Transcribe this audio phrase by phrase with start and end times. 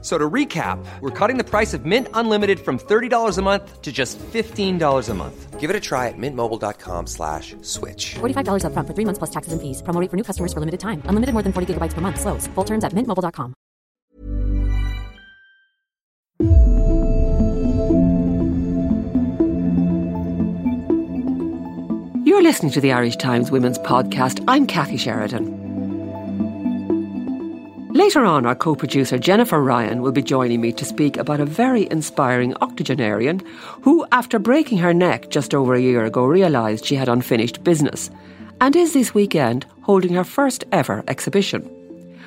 [0.00, 3.82] F- So to recap, we're cutting the price of Mint Unlimited from $30 a month
[3.82, 5.58] to just $15 a month.
[5.58, 8.14] Give it a try at mintmobile.com slash switch.
[8.20, 9.82] $45 upfront for three months plus taxes and fees.
[9.82, 11.02] Promo rate for new customers for limited time.
[11.06, 12.20] Unlimited more than 40 gigabytes per month.
[12.20, 12.46] Slows.
[12.54, 13.54] Full terms at mintmobile.com.
[22.24, 24.44] You're listening to the Irish Times Women's Podcast.
[24.46, 25.67] I'm Kathy Sheridan.
[27.98, 31.44] Later on, our co producer Jennifer Ryan will be joining me to speak about a
[31.44, 33.42] very inspiring octogenarian
[33.82, 38.08] who, after breaking her neck just over a year ago, realised she had unfinished business
[38.60, 41.60] and is this weekend holding her first ever exhibition.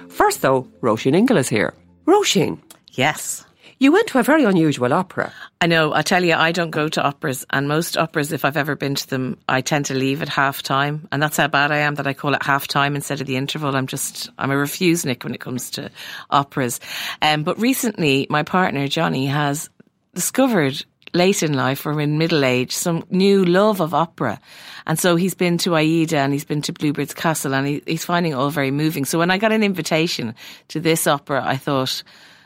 [0.09, 1.73] First, though, Roisin Ingle is here.
[2.05, 2.59] Roisin,
[2.91, 3.45] Yes.
[3.81, 5.33] You went to a very unusual opera.
[5.59, 5.92] I know.
[5.92, 8.94] I tell you, I don't go to operas, and most operas, if I've ever been
[8.94, 11.95] to them, I tend to leave at half time, and that's how bad I am
[11.95, 13.75] that I call it half time instead of the interval.
[13.75, 15.89] I'm just, I'm a refusenik when it comes to
[16.30, 16.80] operas.
[17.23, 19.67] Um, but recently, my partner Johnny has
[20.14, 24.39] discovered late in life or in middle age some new love of opera.
[24.86, 28.05] And so he's been to Aida and he's been to Bluebeard's Castle and he, he's
[28.05, 29.05] finding it all very moving.
[29.05, 30.36] So when I got an invitation
[30.67, 32.03] to this opera, I thought,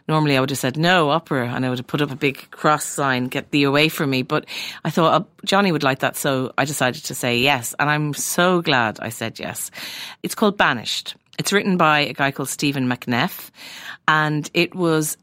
[0.07, 2.49] Normally, I would have said no opera, and I would have put up a big
[2.51, 4.45] cross sign, "Get thee away from me." But
[4.83, 8.13] I thought uh, Johnny would like that, so I decided to say yes, and I'm
[8.13, 9.71] so glad I said yes.
[10.21, 11.15] It's called Banished.
[11.39, 13.49] It's written by a guy called Stephen McNeff,
[14.07, 15.17] and it was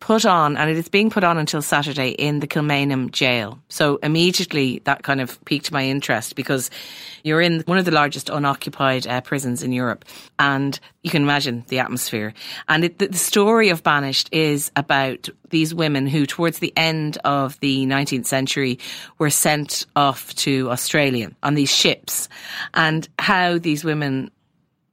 [0.00, 3.58] put on, and it is being put on until Saturday in the Kilmainham jail.
[3.68, 6.70] So immediately that kind of piqued my interest because
[7.22, 10.04] you're in one of the largest unoccupied uh, prisons in Europe,
[10.38, 12.34] and you can imagine the atmosphere.
[12.68, 17.18] And it, the, the story of Banished is about these women who, towards the end
[17.24, 18.78] of the 19th century,
[19.18, 22.28] were sent off to Australia on these ships,
[22.74, 24.30] and how these women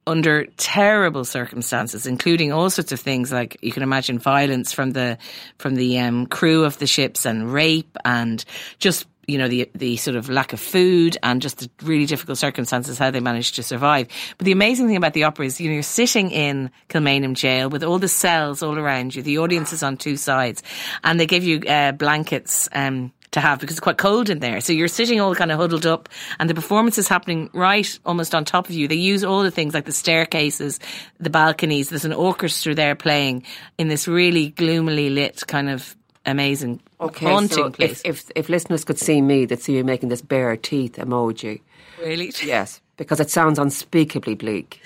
[0.06, 5.18] under terrible circumstances, including all sorts of things like you can imagine violence from the
[5.58, 8.44] from the um, crew of the ships and rape and
[8.78, 12.38] just you know the the sort of lack of food and just the really difficult
[12.38, 14.08] circumstances how they managed to survive.
[14.38, 17.70] But the amazing thing about the opera is you know you're sitting in Kilmainham jail
[17.70, 19.22] with all the cells all around you.
[19.22, 20.62] The audience is on two sides,
[21.02, 22.68] and they give you uh, blankets.
[22.72, 24.60] Um, to have because it's quite cold in there.
[24.60, 26.08] So you're sitting all kind of huddled up
[26.38, 28.88] and the performance is happening right almost on top of you.
[28.88, 30.80] They use all the things like the staircases,
[31.20, 31.90] the balconies.
[31.90, 33.44] There's an orchestra there playing
[33.78, 35.94] in this really gloomily lit kind of
[36.26, 38.00] amazing haunting so place.
[38.04, 41.60] If, if if listeners could see me, they'd see you making this bare teeth emoji.
[42.00, 42.32] really?
[42.42, 44.80] Yes, because it sounds unspeakably bleak.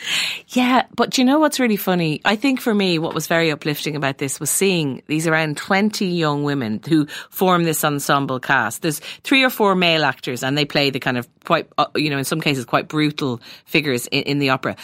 [0.49, 2.21] Yeah, but you know what's really funny?
[2.25, 6.07] I think for me, what was very uplifting about this was seeing these around 20
[6.07, 8.83] young women who form this ensemble cast.
[8.83, 12.11] There's three or four male actors and they play the kind of quite, uh, you
[12.11, 14.77] know, in some cases quite brutal figures in, in the opera.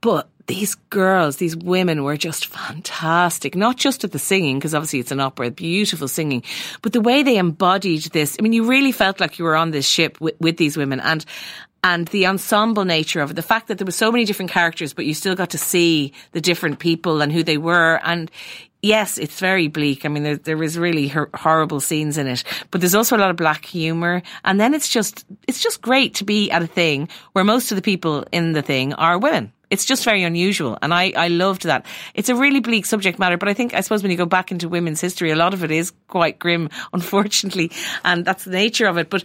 [0.00, 3.54] But these girls, these women were just fantastic.
[3.54, 6.42] Not just at the singing, because obviously it's an opera, beautiful singing,
[6.82, 8.36] but the way they embodied this.
[8.38, 11.00] I mean, you really felt like you were on this ship with, with these women
[11.00, 11.24] and,
[11.86, 14.92] and the ensemble nature of it, the fact that there were so many different characters,
[14.92, 18.00] but you still got to see the different people and who they were.
[18.02, 18.28] And
[18.82, 20.04] yes, it's very bleak.
[20.04, 22.42] I mean, there, there was really hor- horrible scenes in it,
[22.72, 24.22] but there's also a lot of black humor.
[24.44, 27.76] And then it's just, it's just great to be at a thing where most of
[27.76, 29.52] the people in the thing are women.
[29.70, 30.76] It's just very unusual.
[30.82, 31.86] And I, I loved that.
[32.14, 34.50] It's a really bleak subject matter, but I think, I suppose when you go back
[34.50, 37.70] into women's history, a lot of it is quite grim, unfortunately.
[38.04, 39.08] And that's the nature of it.
[39.08, 39.22] But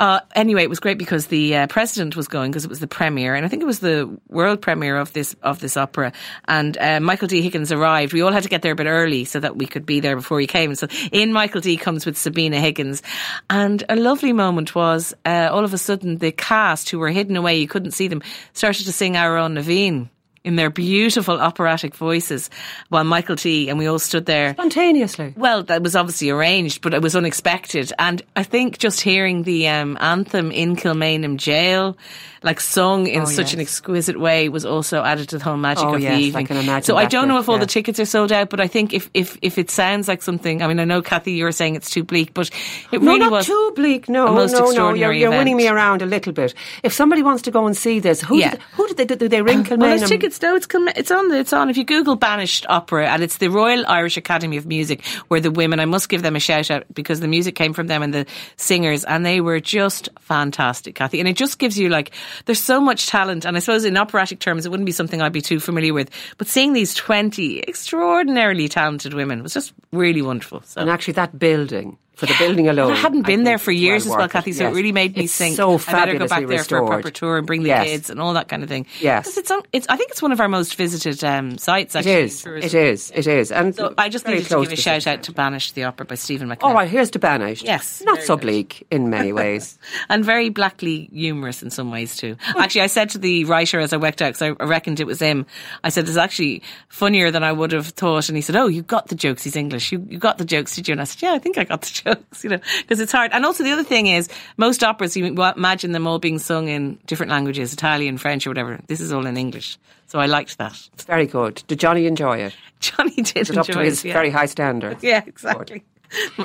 [0.00, 2.86] uh, anyway, it was great because the uh, president was going because it was the
[2.86, 6.14] premiere, and I think it was the world premiere of this of this opera.
[6.48, 7.42] And uh, Michael D.
[7.42, 8.14] Higgins arrived.
[8.14, 10.16] We all had to get there a bit early so that we could be there
[10.16, 10.70] before he came.
[10.70, 11.76] And so in Michael D.
[11.76, 13.02] comes with Sabina Higgins,
[13.50, 17.36] and a lovely moment was uh, all of a sudden the cast who were hidden
[17.36, 18.22] away, you couldn't see them,
[18.54, 20.08] started to sing Amhrán na bhFiann
[20.42, 22.48] in their beautiful operatic voices
[22.88, 25.34] while Michael D and we all stood there Spontaneously.
[25.36, 27.92] well, that was obviously arranged, but it was unexpected.
[27.98, 31.96] And I think just hearing the um, anthem in Kilmainham jail,
[32.42, 35.84] like sung in Oh, such an exquisite way, was also added to the whole magic
[35.84, 36.46] Oh, of yes, the evening.
[36.46, 37.60] can imagine so I don't know if all yeah.
[37.60, 40.62] the tickets are sold out, but I think if, if, if it sounds like something,
[40.62, 42.48] I mean, I know Kathy, you were saying it's too bleak, but
[42.92, 44.08] it No, really not was too bleak.
[44.08, 44.94] No, no, no.
[44.94, 46.54] You're, you're winning me around a little bit.
[46.82, 48.52] If somebody wants to go and see this, who Yeah.
[48.52, 49.28] did, who did they do?
[49.28, 50.08] They ring Kilmainham?
[50.08, 51.32] tickets it's no, it's it's on.
[51.32, 51.70] It's on.
[51.70, 55.50] If you Google banished opera, and it's the Royal Irish Academy of Music, where the
[55.50, 58.14] women, I must give them a shout out because the music came from them and
[58.14, 61.18] the singers, and they were just fantastic, Kathy.
[61.18, 62.12] And it just gives you like
[62.44, 65.32] there's so much talent, and I suppose in operatic terms, it wouldn't be something I'd
[65.32, 66.10] be too familiar with.
[66.38, 70.62] But seeing these twenty extraordinarily talented women was just really wonderful.
[70.64, 70.80] So.
[70.80, 72.92] And actually, that building for the building alone.
[72.92, 74.52] I hadn't been I there for is years as well, Kathy.
[74.52, 74.72] So Yes.
[74.72, 75.56] it really made me It's think.
[75.56, 77.86] So I better go back there for a proper tour and bring the Yes.
[77.88, 78.84] kids and all that kind of thing.
[79.00, 79.24] Yes.
[79.24, 79.86] 'Cause it's, on, it's.
[79.88, 81.94] I think it's one of our most visited um, sites.
[81.94, 82.42] It Actually, is.
[82.42, 82.66] tourism.
[82.66, 83.12] It is.
[83.14, 83.50] It is.
[83.50, 86.14] And So I just needed to give a shout out to Banish the Opera by
[86.16, 86.62] Stephen McLeod.
[86.64, 87.64] All right, here's to Banished.
[87.64, 88.42] Yes, Not so good.
[88.42, 89.78] bleak in many ways.
[90.10, 92.36] and very blackly humorous in some ways too.
[92.58, 95.20] Actually, I said to the writer as I worked out because I reckoned it was
[95.20, 95.46] him.
[95.82, 98.82] I said it's actually funnier than I would have thought, and he said, "Oh, you
[98.82, 99.42] got the jokes.
[99.44, 99.90] He's English.
[99.92, 101.80] You you got the jokes, did you?" And I said, "Yeah, I think I got
[101.82, 102.09] the jokes."
[102.42, 103.32] You know, because it's hard.
[103.32, 106.98] And also the other thing is, most operas you imagine them all being sung in
[107.06, 108.80] different languages, Italian, French, or whatever.
[108.86, 110.72] This is all in English, so I liked that.
[110.94, 111.62] It's Very good.
[111.66, 112.56] Did Johnny enjoy it?
[112.80, 114.14] Johnny did it up to enjoy his it, yeah.
[114.14, 115.02] very high standards?
[115.04, 115.84] Yeah, exactly.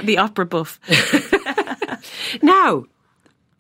[0.04, 0.80] The opera buff.
[2.42, 2.86] Now,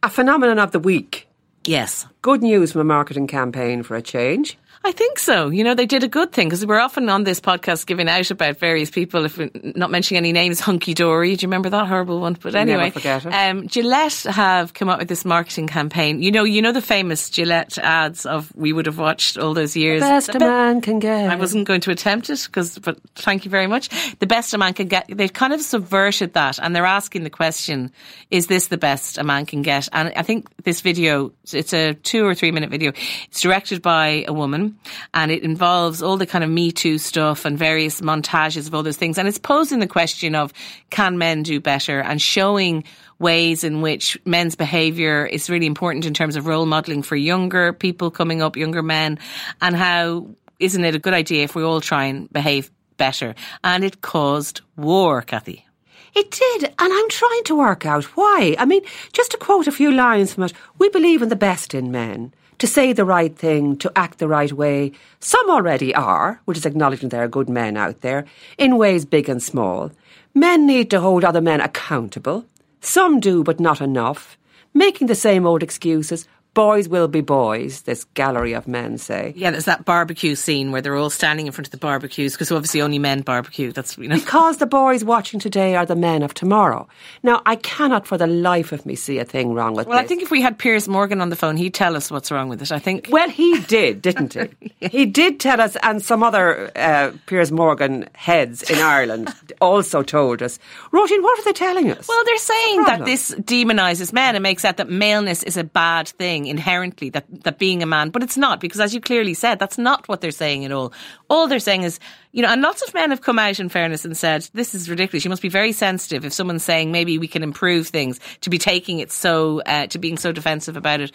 [0.04, 1.28] a phenomenon of the week.
[1.66, 2.06] yes.
[2.22, 4.57] Good news from a marketing campaign for a change.
[4.85, 5.49] I think so.
[5.49, 8.29] You know, they did a good thing because we're often on this podcast giving out
[8.29, 11.35] about various people, if we're not mentioning any names, Hunky Dory.
[11.35, 12.37] Do you remember that horrible one?
[12.39, 12.93] But anyway.
[13.25, 16.21] Um, Gillette have come up with this marketing campaign.
[16.21, 19.75] You know, you know the famous Gillette ads of we would have watched all those
[19.75, 20.01] years.
[20.01, 21.31] Best The a be- man can get.
[21.31, 23.89] I wasn't going to attempt it because, but thank you very much.
[24.19, 25.07] The best a man can get.
[25.09, 27.91] They've kind of subverted that, and they're asking the question:
[28.29, 29.89] Is this the best a man can get?
[29.91, 32.91] And I think this video, it's a two or three minute video.
[33.29, 34.75] It's directed by a woman,
[35.13, 38.83] and it involves all the kind of Me Too stuff and various montages of all
[38.83, 40.54] those things, and it's posing the question of
[40.89, 42.83] can men do better and showing
[43.19, 47.74] ways in which men's behaviour is really important in terms of role modelling for younger
[47.74, 49.18] people coming up, younger men,
[49.62, 50.27] and how
[50.60, 53.36] isn't it a good idea if we all try and behave better?
[53.63, 55.66] And it caused war, Kathy.
[56.13, 58.56] It did, and I'm trying to work out why.
[58.57, 58.81] I mean,
[59.12, 62.33] just to quote a few lines from it, we believe in the best in men.
[62.60, 64.94] To say the right thing, to act the right way.
[65.19, 68.25] Some already are, which is acknowledging there are good men out there,
[68.57, 69.92] in ways big and small.
[70.34, 72.46] Men need to hold other men accountable.
[72.80, 74.38] Some do, but not enough.
[74.74, 76.28] Making the same old excuses.
[76.56, 79.34] Boys will be boys, this gallery of men say.
[79.36, 82.50] Yeah, there's that barbecue scene where they're all standing in front of the barbecues because
[82.50, 83.74] obviously only men barbecue.
[83.74, 84.16] That's you know.
[84.16, 86.88] Because the boys watching today are the men of tomorrow.
[87.24, 89.90] Now, I cannot for the life of me see a thing wrong with that.
[89.90, 92.31] Well, I think if we had Piers Morgan on the phone, he'd tell us what's
[92.31, 92.72] wrong with it.
[92.72, 93.10] I think.
[93.12, 94.50] Well, he did, didn't he?
[94.96, 100.42] He did tell us, and some other uh, Piers Morgan heads in Ireland also told
[100.42, 100.57] us.
[100.94, 102.07] Roisin, what are they telling us?
[102.07, 105.63] Well, they're saying the that this demonises men and makes out that maleness is a
[105.63, 108.09] bad thing inherently, that, that being a man.
[108.09, 110.94] But it's not, because as you clearly said, that's not what they're saying at all.
[111.30, 112.00] All they're saying is,
[112.31, 114.89] you know, and lots of men have come out in fairness and said, this is
[114.89, 115.24] ridiculous.
[115.24, 118.57] You must be very sensitive if someone's saying maybe we can improve things to be
[118.57, 121.12] taking it so, uh, to being so defensive about it.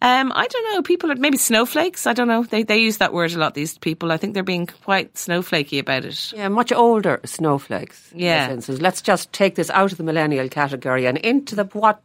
[0.00, 0.82] Um, I don't know.
[0.82, 2.06] People are maybe snowflakes.
[2.06, 2.44] I don't know.
[2.44, 4.12] They, they use that word a lot, these people.
[4.12, 6.32] I think they're being quite snowflakey about it.
[6.32, 8.12] yeah, much older snowflakes.
[8.14, 8.56] Yeah.
[8.68, 12.00] Let's just take this out of the millennial category and into the what,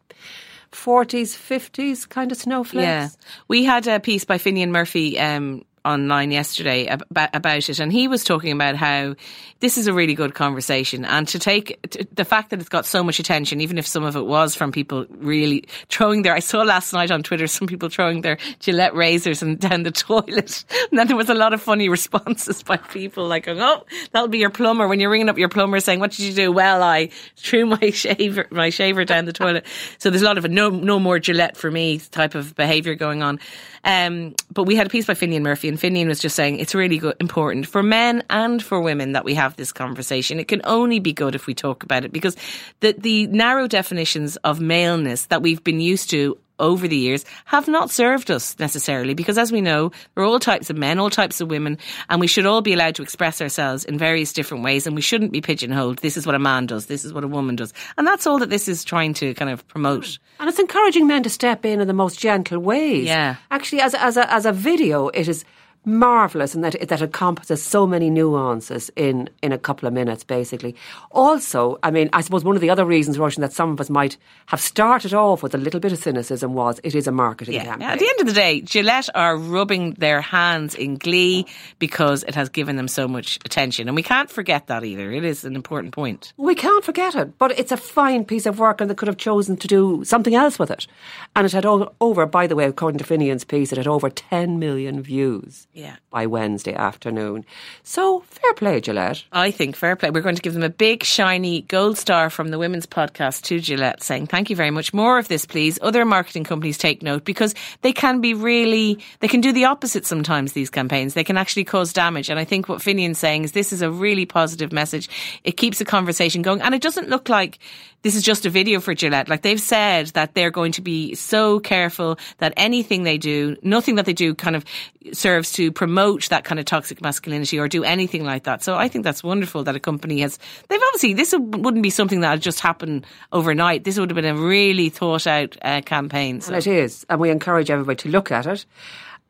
[0.76, 2.84] 40s, 50s kind of snowflakes?
[2.84, 3.10] Yeah,
[3.48, 8.08] we had a piece by Finian Murphy um, online yesterday about, about it, and he
[8.08, 9.16] was talking about how
[9.60, 12.86] this is a really good conversation, and to take t- the fact that it's got
[12.86, 16.34] so much attention, even if some of it was from people really throwing their.
[16.34, 19.92] I saw last night on Twitter some people throwing their Gillette razors and down the
[19.92, 24.28] toilet, and then there was a lot of funny responses by people like, "Oh, that'll
[24.28, 26.84] be your plumber." When you're ringing up your plumber saying, "What did you do?" Well,
[26.84, 29.66] I threw my shaver my shaver down the toilet.
[30.00, 32.96] So there's a lot of a no no more Gillette for me type of behaviour
[32.96, 33.40] going on.
[33.86, 36.74] Um, but we had a piece by Finian Murphy, and Finian was just saying it's
[36.74, 40.40] really good, important for men and for women that we have this conversation.
[40.40, 42.36] It can only be good if we talk about it because
[42.80, 47.68] the the narrow definitions of maleness that we've been used to over the years have
[47.68, 51.10] not served us necessarily because as we know there are all types of men all
[51.10, 51.78] types of women
[52.08, 55.02] and we should all be allowed to express ourselves in various different ways and we
[55.02, 57.74] shouldn't be pigeonholed this is what a man does this is what a woman does
[57.98, 61.24] and that's all that this is trying to kind of promote And it's encouraging men
[61.24, 63.04] to step in in the most gentle ways.
[63.06, 63.36] Yeah.
[63.52, 65.44] Actually, as, a- as, a, as a video, it is
[65.86, 70.24] marvellous and that it, that encompasses so many nuances in, in a couple of minutes,
[70.24, 70.76] basically.
[71.12, 73.90] Also, I mean, I suppose one of the other reasons, Roisin, that some of us
[73.90, 77.56] might have started off with a little bit of cynicism was it is a marketing
[77.56, 77.66] Yeah.
[77.66, 77.88] campaign.
[77.90, 81.46] At the end of the day, Gillette are rubbing their hands in glee
[81.80, 83.88] because it has given them so much attention.
[83.88, 85.12] And we can't forget that either.
[85.12, 86.34] It is an important point.
[86.38, 89.18] We can't forget it, but it's a fine piece of work, and they could have
[89.18, 90.88] chosen to do something else with it.
[91.36, 94.60] And it had over, by the way, according to Finian's piece, it had over 10
[94.60, 95.68] million views.
[95.76, 95.98] Yeah.
[96.10, 97.44] by Wednesday afternoon.
[97.84, 99.26] So fair play, Gillette.
[99.34, 100.10] I think fair play.
[100.10, 103.60] We're going to give them a big, shiny gold star from the women's podcast to
[103.60, 104.94] Gillette saying, thank you very much.
[104.94, 105.78] More of this, please.
[105.82, 110.06] Other marketing companies take note because they can be really, they can do the opposite
[110.06, 111.14] sometimes, these campaigns.
[111.14, 112.30] They can actually cause damage.
[112.30, 115.10] And I think what Finian's saying is this is a really positive message.
[115.44, 116.62] It keeps the conversation going.
[116.62, 117.60] And it doesn't look like
[118.06, 119.30] this is just a video for Gillette.
[119.30, 123.96] Like they've said that they're going to be so careful that anything they do, nothing
[123.96, 124.64] that they do kind of
[125.12, 128.62] serves to promote that kind of toxic masculinity or do anything like that.
[128.62, 130.38] So I think that's wonderful that a company has,
[130.70, 133.86] they've obviously, this wouldn't be something that just happen overnight.
[133.86, 136.42] This would have been a really thought out uh, campaign.
[136.42, 136.54] So.
[136.54, 137.08] And it is.
[137.10, 138.68] And we encourage everybody to look at it.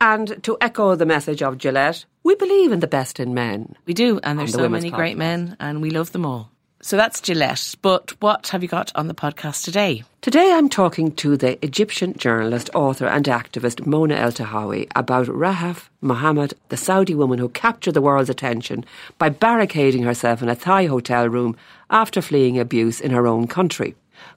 [0.01, 3.77] And to echo the message of Gillette, we believe in the best in men.
[3.85, 6.51] We do, and there's the so many great men, and we love them all.
[6.85, 7.73] So that's Gillette.
[7.81, 10.03] But what have you got on the podcast today?
[10.21, 16.53] Today I'm talking to the Egyptian journalist, author and activist Mona Eltahawy about Rahaf Mohammed,
[16.69, 18.85] the Saudi woman who captured the world's attention
[19.17, 21.57] by barricading herself in a Thai hotel room
[21.89, 23.95] after fleeing abuse in her own country.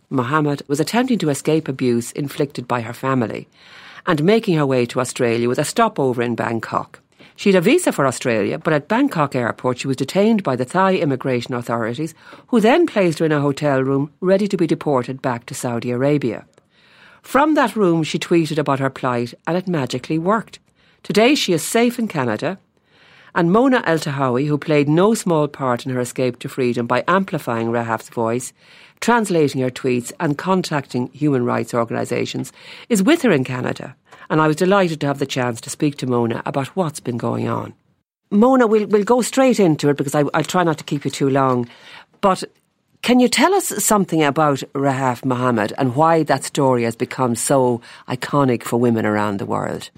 [0.09, 3.47] Mohammed was attempting to escape abuse inflicted by her family
[4.07, 7.00] and making her way to Australia with a stopover in Bangkok.
[7.38, 10.64] She had a visa for Australia, but at Bangkok airport she was detained by the
[10.64, 12.12] Thai immigration authorities,
[12.49, 15.92] who then placed her in a hotel room ready to be deported back to Saudi
[15.92, 16.47] Arabia.
[17.23, 20.59] From that room, she tweeted about her plight, and it magically worked.
[21.04, 22.59] Today, she is safe in Canada.
[23.35, 27.69] And Mona Eltahawy, who played no small part in her escape to freedom by amplifying
[27.69, 28.53] Rahaf's voice,
[29.01, 32.53] translating her tweets, and contacting human rights organisations,
[32.89, 33.95] is with her in Canada.
[34.31, 37.19] And I was delighted to have the chance to speak to Mona about what's been
[37.19, 37.75] going on.
[38.31, 41.11] Mona, we'll, we'll go straight into it because I, I'll try not to keep you
[41.11, 41.69] too long.
[42.21, 42.45] But
[43.03, 47.81] can you tell us something about Rahaf Mohammed and why that story has become so
[48.09, 49.91] iconic for women around the world?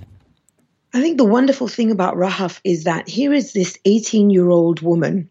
[0.92, 4.80] I think the wonderful thing about Rahaf is that here is this 18 year old
[4.82, 5.30] woman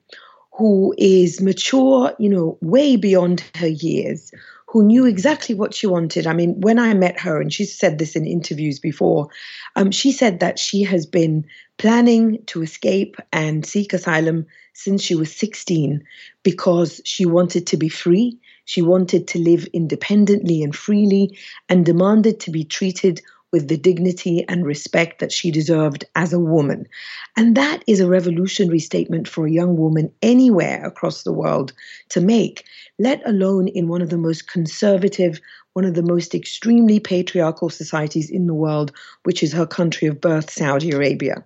[0.53, 4.31] who is mature, you know, way beyond her years,
[4.67, 6.27] who knew exactly what she wanted.
[6.27, 9.29] I mean, when I met her, and she's said this in interviews before,
[9.75, 11.45] um, she said that she has been
[11.77, 16.03] planning to escape and seek asylum since she was 16
[16.43, 18.37] because she wanted to be free.
[18.65, 21.37] She wanted to live independently and freely
[21.67, 23.21] and demanded to be treated
[23.51, 26.88] with the dignity and respect that she deserved as a woman.
[27.36, 31.74] And that is a revolutionary statement for a young woman anywhere across the world
[32.10, 32.65] to make,
[33.00, 35.39] let alone in one of the most conservative,
[35.74, 38.91] one of the most extremely patriarchal societies in the world,
[39.24, 41.44] which is her country of birth, Saudi Arabia.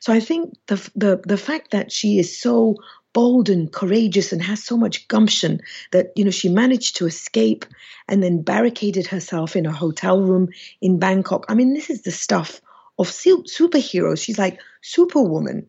[0.00, 2.76] So I think the, the, the fact that she is so
[3.14, 5.60] bold and courageous and has so much gumption
[5.92, 7.64] that you know she managed to escape
[8.08, 10.50] and then barricaded herself in a hotel room
[10.82, 11.46] in Bangkok.
[11.48, 12.60] I mean, this is the stuff
[12.98, 14.22] of su- superheroes.
[14.22, 15.66] She's like superwoman.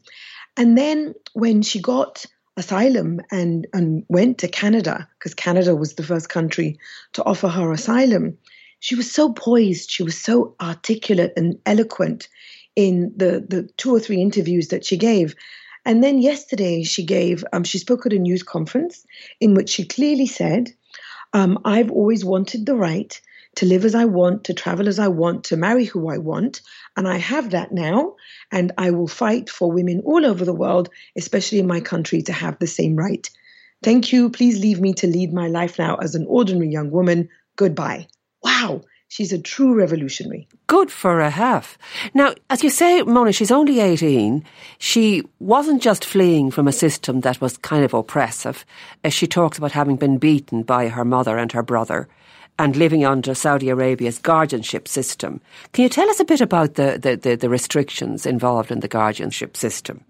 [0.57, 2.25] And then when she got
[2.57, 6.77] asylum and and went to Canada because Canada was the first country
[7.13, 8.37] to offer her asylum,
[8.79, 9.89] she was so poised.
[9.89, 12.27] She was so articulate and eloquent
[12.75, 15.35] in the the two or three interviews that she gave.
[15.85, 19.05] And then yesterday she gave, um, she spoke at a news conference
[19.39, 20.73] in which she clearly said,
[21.33, 23.19] um, I've always wanted the right
[23.55, 26.61] to live as I want, to travel as I want, to marry who I want.
[26.97, 28.15] And I have that now.
[28.51, 32.33] And I will fight for women all over the world, especially in my country, to
[32.33, 33.29] have the same right.
[33.83, 34.29] Thank you.
[34.29, 37.29] Please leave me to lead my life now as an ordinary young woman.
[37.55, 38.07] Goodbye.
[38.43, 38.81] Wow.
[39.07, 40.47] She's a true revolutionary.
[40.67, 41.77] Good for Rahaf.
[42.13, 44.43] Now, as you say, Mona, she's only 18.
[44.77, 48.65] She wasn't just fleeing from a system that was kind of oppressive.
[49.03, 52.07] As she talks about having been beaten by her mother and her brother
[52.57, 55.41] and living under Saudi Arabia's guardianship system.
[55.73, 58.87] Can you tell us a bit about the, the, the, the restrictions involved in the
[58.87, 60.03] guardianship system?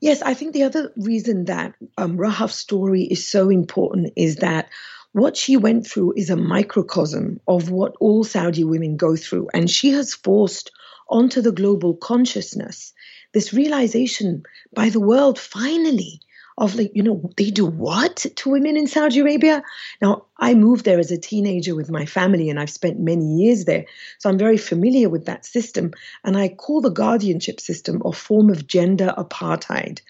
[0.00, 4.70] Yes, I think the other reason that um, Rahaf's story is so important is that
[5.12, 9.48] what she went through is a microcosm of what all Saudi women go through.
[9.52, 10.70] And she has forced
[11.08, 12.92] onto the global consciousness
[13.32, 14.42] this realization
[14.74, 16.20] by the world finally
[16.58, 19.62] of like, you know, they do what to women in Saudi Arabia?
[20.02, 23.64] Now, I moved there as a teenager with my family and I've spent many years
[23.64, 23.86] there.
[24.18, 25.92] So I'm very familiar with that system.
[26.22, 30.00] And I call the guardianship system a form of gender apartheid.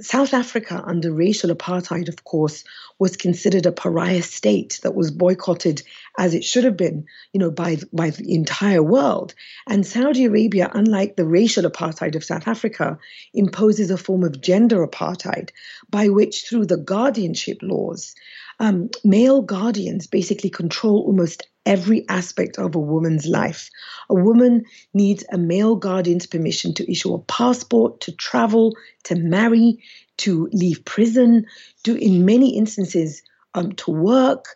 [0.00, 2.62] South Africa, under racial apartheid, of course,
[2.98, 5.82] was considered a pariah state that was boycotted
[6.16, 9.34] as it should have been, you know, by by the entire world.
[9.66, 12.98] And Saudi Arabia, unlike the racial apartheid of South Africa,
[13.34, 15.50] imposes a form of gender apartheid
[15.90, 18.14] by which, through the guardianship laws,
[18.60, 23.70] um, male guardians basically control almost every aspect of a woman's life.
[24.08, 28.74] A woman needs a male guardian's permission to issue a passport, to travel,
[29.04, 29.82] to marry,
[30.18, 31.46] to leave prison,
[31.84, 33.22] to, in many instances,
[33.54, 34.46] um, to work,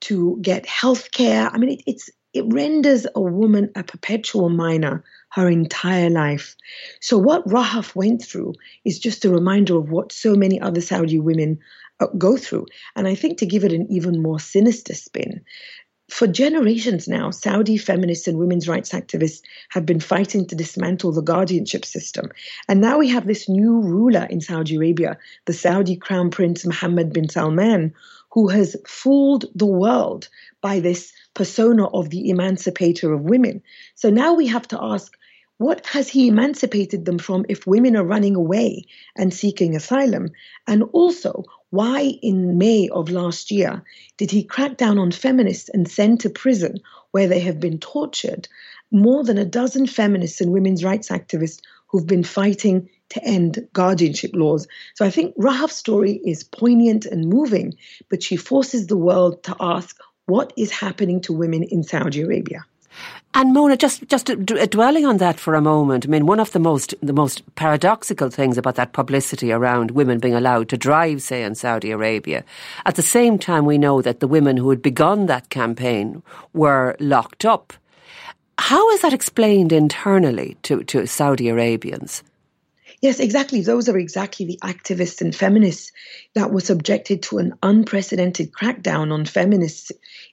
[0.00, 1.48] to get health care.
[1.52, 6.56] I mean, it, it's it renders a woman a perpetual minor her entire life.
[7.00, 8.54] So, what Rahaf went through
[8.84, 11.58] is just a reminder of what so many other Saudi women
[12.00, 12.66] Uh, go through.
[12.96, 15.44] And I think to give it an even more sinister spin,
[16.12, 21.22] for generations now, Saudi feminists and women's rights activists have been fighting to dismantle the
[21.22, 22.30] guardianship system.
[22.68, 27.14] And now we have this new ruler in Saudi Arabia, the Saudi Crown Prince Mohammed
[27.14, 27.94] bin Salman,
[28.32, 30.28] who has fooled the world
[30.60, 33.62] by this persona of the emancipator of women.
[33.94, 35.16] So now we have to ask
[35.56, 38.84] what has he emancipated them from if women are running away
[39.16, 40.28] and seeking asylum?
[40.66, 43.82] And also, why in May of last year
[44.18, 46.76] did he crack down on feminists and send to prison
[47.12, 48.46] where they have been tortured
[48.90, 54.32] more than a dozen feminists and women's rights activists who've been fighting to end guardianship
[54.34, 54.68] laws.
[54.96, 57.72] So I think Rahaf's story is poignant and moving,
[58.10, 62.66] but she forces the world to ask what is happening to women in Saudi Arabia.
[63.34, 66.04] And Mona, just just dwelling on that for a moment.
[66.04, 70.18] I mean, one of the most the most paradoxical things about that publicity around women
[70.18, 72.44] being allowed to drive, say, in Saudi Arabia,
[72.84, 76.22] at the same time we know that the women who had begun that campaign
[76.52, 77.72] were locked up.
[78.58, 82.22] How is that explained internally to, to Saudi Arabians?
[83.02, 83.62] Yes, exactly.
[83.62, 85.90] Those are exactly the activists and feminists
[86.34, 89.90] that were subjected to an unprecedented crackdown on feminists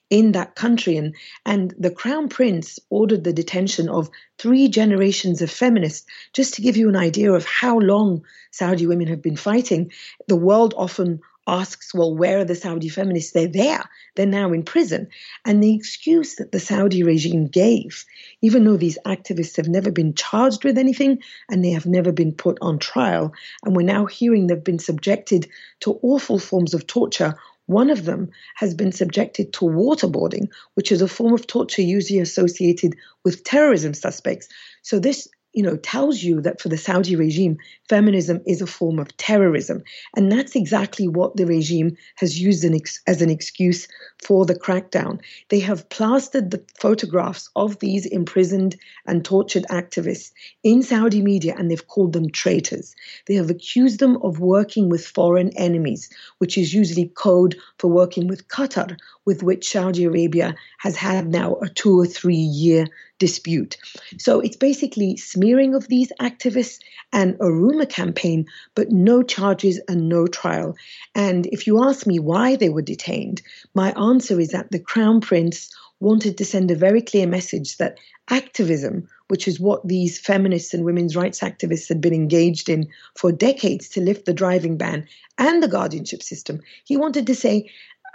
[0.08, 0.96] in that country.
[0.96, 4.08] And, and the Crown Prince ordered the detention of
[4.38, 6.06] three generations of feminists.
[6.32, 8.22] Just to give you an idea of how long
[8.52, 9.90] Saudi women have been fighting,
[10.28, 13.32] the world often asks, well, where are the Saudi feminists?
[13.32, 13.88] They're there.
[14.14, 15.08] They're now in prison.
[15.44, 18.04] And the excuse that the Saudi regime gave,
[18.42, 21.18] even though these activists have never been charged with anything
[21.50, 23.32] and they have never been put on trial,
[23.64, 25.48] and we're now hearing they've been subjected
[25.80, 27.34] to awful forms of torture.
[27.66, 32.18] One of them has been subjected to waterboarding, which is a form of torture usually
[32.18, 34.48] associated with terrorism suspects.
[34.82, 38.98] So this you know, tells you that for the Saudi regime, feminism is a form
[38.98, 39.82] of terrorism.
[40.16, 43.88] And that's exactly what the regime has used an ex- as an excuse
[44.22, 45.20] for the crackdown.
[45.48, 50.30] They have plastered the photographs of these imprisoned and tortured activists
[50.62, 52.94] in Saudi media and they've called them traitors.
[53.26, 58.28] They have accused them of working with foreign enemies, which is usually code for working
[58.28, 62.86] with Qatar, with which Saudi Arabia has had now a two or three year
[63.20, 63.76] dispute.
[64.18, 66.80] So it's basically smearing of these activists
[67.12, 70.74] and a rumor campaign, but no charges and no trial.
[71.14, 73.42] And if you ask me why they were detained,
[73.74, 77.98] my answer is that the Crown Prince wanted to send a very clear message that
[78.30, 83.30] activism, which is what these feminists and women's rights activists had been engaged in for
[83.30, 85.06] decades to lift the driving ban
[85.36, 87.68] and the guardianship system, he wanted to say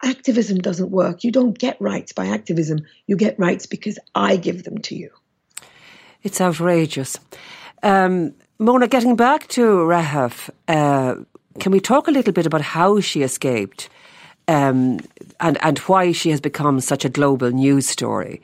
[0.04, 1.24] activism doesn't work.
[1.24, 2.80] You don't get rights by activism.
[3.08, 5.10] You get rights because I give them to you.
[6.24, 7.18] It's outrageous.
[7.84, 11.16] Um, Mona, getting back to Rahaf, uh,
[11.60, 13.90] can we talk a little bit about how she escaped
[14.48, 15.00] um,
[15.40, 18.42] and, and why she has become such a global news story?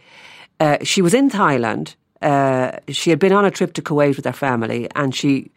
[0.59, 1.95] Uh, she was in Thailand.
[2.21, 5.51] Uh, she had been on a trip to Kuwait with her family and she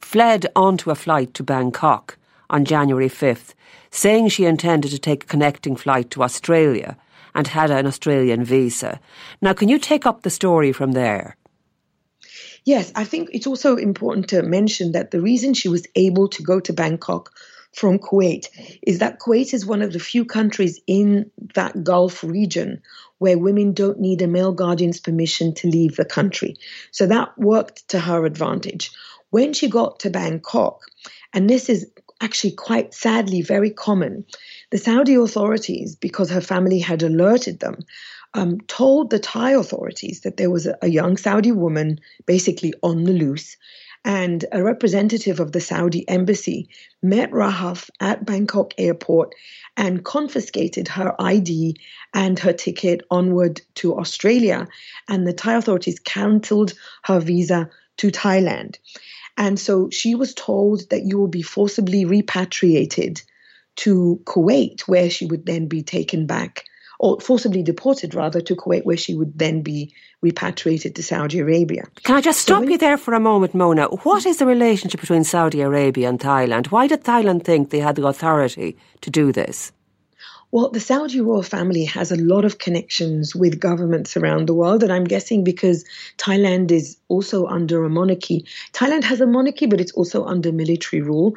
[0.00, 2.16] fled onto a flight to Bangkok
[2.54, 3.52] on January 5th
[3.90, 6.96] saying she intended to take a connecting flight to Australia
[7.34, 9.00] and had an Australian visa.
[9.42, 11.36] Now, can you take up the story from there?
[12.64, 16.42] Yes, I think it's also important to mention that the reason she was able to
[16.44, 17.32] go to Bangkok
[17.72, 18.46] from Kuwait
[18.82, 22.82] is that Kuwait is one of the few countries in that Gulf region
[23.18, 26.54] where women don't need a male guardian's permission to leave the country.
[26.92, 28.92] So that worked to her advantage.
[29.30, 30.82] When she got to Bangkok,
[31.32, 31.90] and this is
[32.24, 34.24] actually quite sadly very common.
[34.70, 37.76] The Saudi authorities, because her family had alerted them,
[38.32, 43.04] um, told the Thai authorities that there was a, a young Saudi woman basically on
[43.04, 43.56] the loose.
[44.06, 46.68] And a representative of the Saudi embassy
[47.02, 49.34] met Rahaf at Bangkok airport
[49.76, 51.76] and confiscated her ID
[52.12, 54.66] and her ticket onward to Australia.
[55.08, 56.72] And the Thai authorities cancelled
[57.04, 58.78] her visa to Thailand.
[59.36, 63.22] And so she was told that you will be forcibly repatriated
[63.76, 66.64] to Kuwait, where she would then be taken back,
[67.00, 69.92] or forcibly deported rather, to Kuwait, where she would then be
[70.22, 71.84] repatriated to Saudi Arabia.
[72.04, 73.86] Can I just stop so you there for a moment, Mona?
[73.86, 76.66] What is the relationship between Saudi Arabia and Thailand?
[76.68, 79.72] Why did Thailand think they had the authority to do this?
[80.54, 84.84] Well, the Saudi royal family has a lot of connections with governments around the world,
[84.84, 85.84] and I'm guessing because
[86.16, 88.46] Thailand is also under a monarchy.
[88.72, 91.34] Thailand has a monarchy, but it's also under military rule.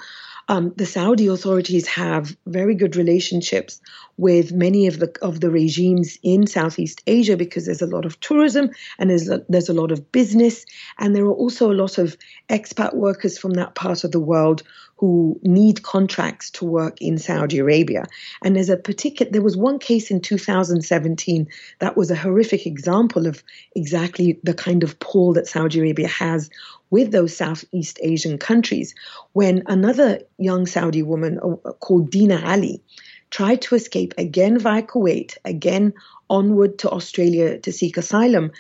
[0.50, 3.82] Um, the Saudi authorities have very good relationships
[4.18, 8.20] with many of the of the regimes in Southeast Asia because there's a lot of
[8.20, 10.64] tourism and there's a, there's a lot of business
[11.00, 12.16] and there are also a lot of
[12.50, 14.62] expat workers from that part of the world
[14.98, 18.06] who need contracts to work in Saudi Arabia.
[18.44, 21.48] And there's a particular there was one case in 2017
[21.80, 23.44] that was a horrific example of
[23.76, 26.50] exactly the kind of pull that Saudi Arabia has
[26.90, 28.96] with those Southeast Asian countries
[29.34, 32.82] when another young Saudi woman uh, called Dina Ali
[33.30, 35.94] tried to escape again via Kuwait, again
[36.30, 38.52] onward to Australia to seek asylum,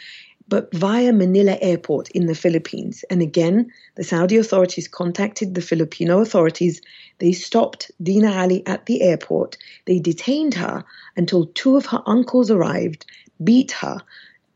[0.48, 3.04] but via Manila airport in the Philippines.
[3.10, 6.82] And again, the Saudi authorities contacted the Filipino authorities.
[7.20, 9.58] They stopped Dina Ali at the airport.
[9.86, 13.06] They detained her until two of her uncles arrived,
[13.44, 14.00] beat her,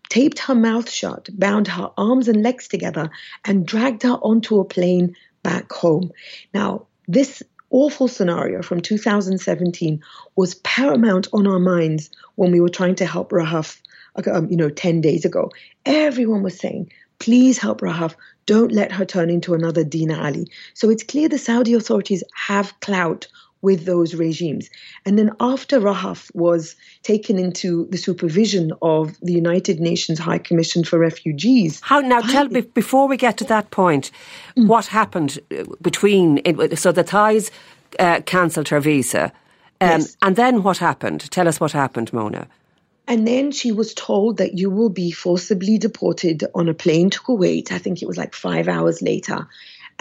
[0.09, 3.09] taped her mouth shut, bound her arms and legs together,
[3.45, 6.11] and dragged her onto a plane back home.
[6.53, 10.01] Now, this awful scenario from 2017
[10.35, 13.81] was paramount on our minds when we were trying to help Rahaf,
[14.27, 15.51] um, you know, 10 days ago.
[15.85, 18.15] Everyone was saying, please help Rahaf.
[18.45, 20.47] Don't let her turn into another Dina Ali.
[20.73, 23.27] So it's clear the Saudi authorities have clout
[23.61, 24.69] with those regimes.
[25.05, 30.83] And then after Rahaf was taken into the supervision of the United Nations High Commission
[30.83, 31.79] for Refugees.
[31.81, 32.21] How now?
[32.21, 34.11] Tell me before we get to that point,
[34.57, 34.67] mm.
[34.67, 36.41] what happened uh, between?
[36.75, 37.51] So the Thais
[37.99, 39.25] uh, cancelled her visa,
[39.79, 40.17] um, yes.
[40.21, 41.29] and then what happened?
[41.31, 42.47] Tell us what happened, Mona.
[43.07, 47.19] And then she was told that you will be forcibly deported on a plane to
[47.19, 47.71] Kuwait.
[47.71, 49.47] I think it was like five hours later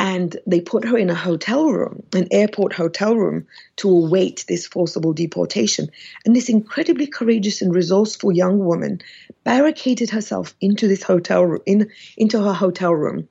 [0.01, 4.67] and they put her in a hotel room, an airport hotel room, to await this
[4.67, 5.91] forcible deportation.
[6.25, 9.03] And this incredibly courageous and resourceful young woman
[9.45, 13.29] barricaded herself into this hotel room, in, into her hotel room,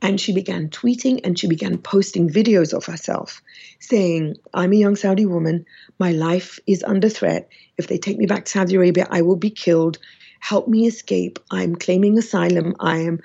[0.00, 3.42] and she began tweeting and she began posting videos of herself,
[3.78, 5.66] saying, "I'm a young Saudi woman.
[5.98, 7.50] My life is under threat.
[7.78, 9.98] If they take me back to Saudi Arabia, I will be killed."
[10.46, 11.38] help me escape.
[11.50, 12.74] I'm claiming asylum.
[12.78, 13.20] I am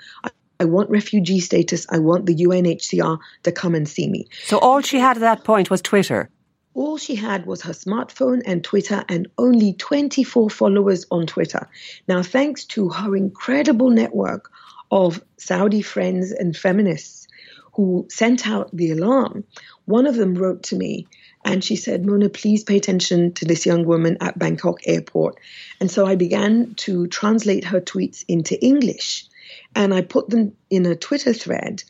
[0.60, 1.86] I want refugee status.
[1.90, 4.28] I want the UNHCR to come and see me.
[4.44, 6.30] So all she had at that point was Twitter.
[6.74, 11.68] All she had was her smartphone and Twitter, and only 24 followers on Twitter.
[12.08, 14.50] Now, thanks to her incredible network
[14.90, 17.26] of Saudi friends and feminists
[17.74, 19.44] who sent out the alarm,
[19.84, 21.06] one of them wrote to me
[21.44, 25.38] and she said, Mona, please pay attention to this young woman at Bangkok airport.
[25.80, 29.24] And so I began to translate her tweets into English
[29.74, 31.82] and I put them in a Twitter thread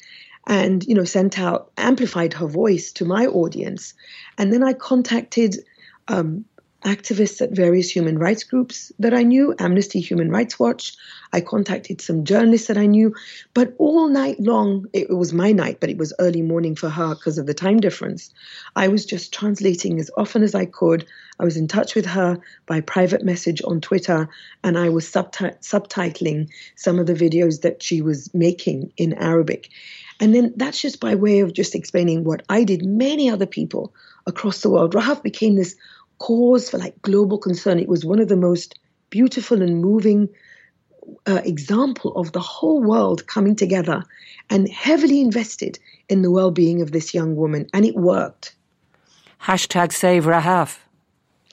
[0.46, 3.94] and you know sent out amplified her voice to my audience
[4.38, 5.64] and then I contacted
[6.08, 6.44] um,
[6.84, 10.96] activists at various human rights groups that I knew, Amnesty Human Rights Watch.
[11.32, 13.14] I contacted some journalists that I knew,
[13.54, 17.14] but all night long, it was my night, but it was early morning for her
[17.14, 18.30] because of the time difference.
[18.76, 21.06] I was just translating as often as I could.
[21.38, 24.28] I was in touch with her by private message on Twitter,
[24.62, 29.70] and I was subti- subtitling some of the videos that she was making in Arabic.
[30.20, 32.84] And then that's just by way of just explaining what I did.
[32.84, 33.92] Many other people
[34.26, 34.94] across the world.
[34.94, 35.74] Rahaf became this
[36.22, 37.80] cause for like global concern.
[37.80, 38.78] It was one of the most
[39.10, 40.28] beautiful and moving
[41.26, 44.04] uh, example of the whole world coming together
[44.48, 48.54] and heavily invested in the well-being of this young woman, and it worked.
[49.42, 50.78] Hashtag Save Rahaf.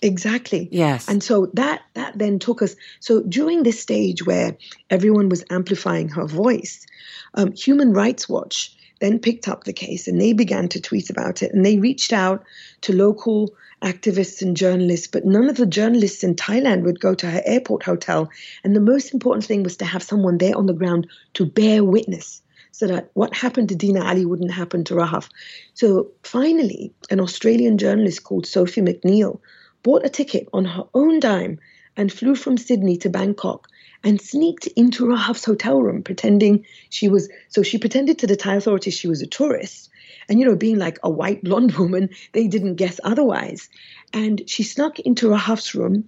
[0.04, 0.70] Exactly.
[0.72, 1.10] Yes.
[1.10, 2.76] And so that that then took us.
[3.00, 4.56] So during this stage where
[4.90, 6.86] everyone was amplifying her voice,
[7.34, 11.42] um, Human Rights Watch then picked up the case and they began to tweet about
[11.42, 12.44] it and they reached out
[12.82, 17.30] to local activists and journalists, but none of the journalists in Thailand would go to
[17.30, 18.30] her airport hotel.
[18.64, 21.84] And the most important thing was to have someone there on the ground to bear
[21.84, 25.30] witness so that what happened to Dina Ali wouldn't happen to Rahaf.
[25.74, 29.40] So finally, an Australian journalist called Sophie McNeill
[29.84, 31.60] bought a ticket on her own dime
[31.98, 33.68] and flew from Sydney to Bangkok
[34.04, 38.56] and sneaked into Rahaf's hotel room pretending she was so she pretended to the Thai
[38.56, 39.89] authorities she was a tourist
[40.30, 43.70] and, you know, being like a white blonde woman, they didn't guess otherwise.
[44.14, 46.08] And she snuck into Rahaf's room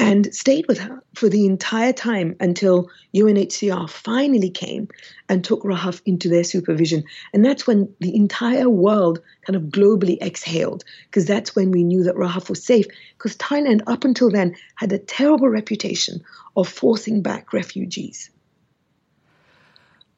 [0.00, 4.88] and stayed with her for the entire time until UNHCR finally came
[5.28, 7.04] and took Rahaf into their supervision.
[7.34, 12.04] And that's when the entire world kind of globally exhaled, because that's when we knew
[12.04, 12.86] that Rahaf was safe.
[13.18, 16.22] Because Thailand, up until then, had a terrible reputation
[16.56, 18.30] of forcing back refugees.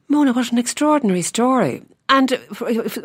[0.07, 1.83] Mona, what an extraordinary story.
[2.09, 2.31] And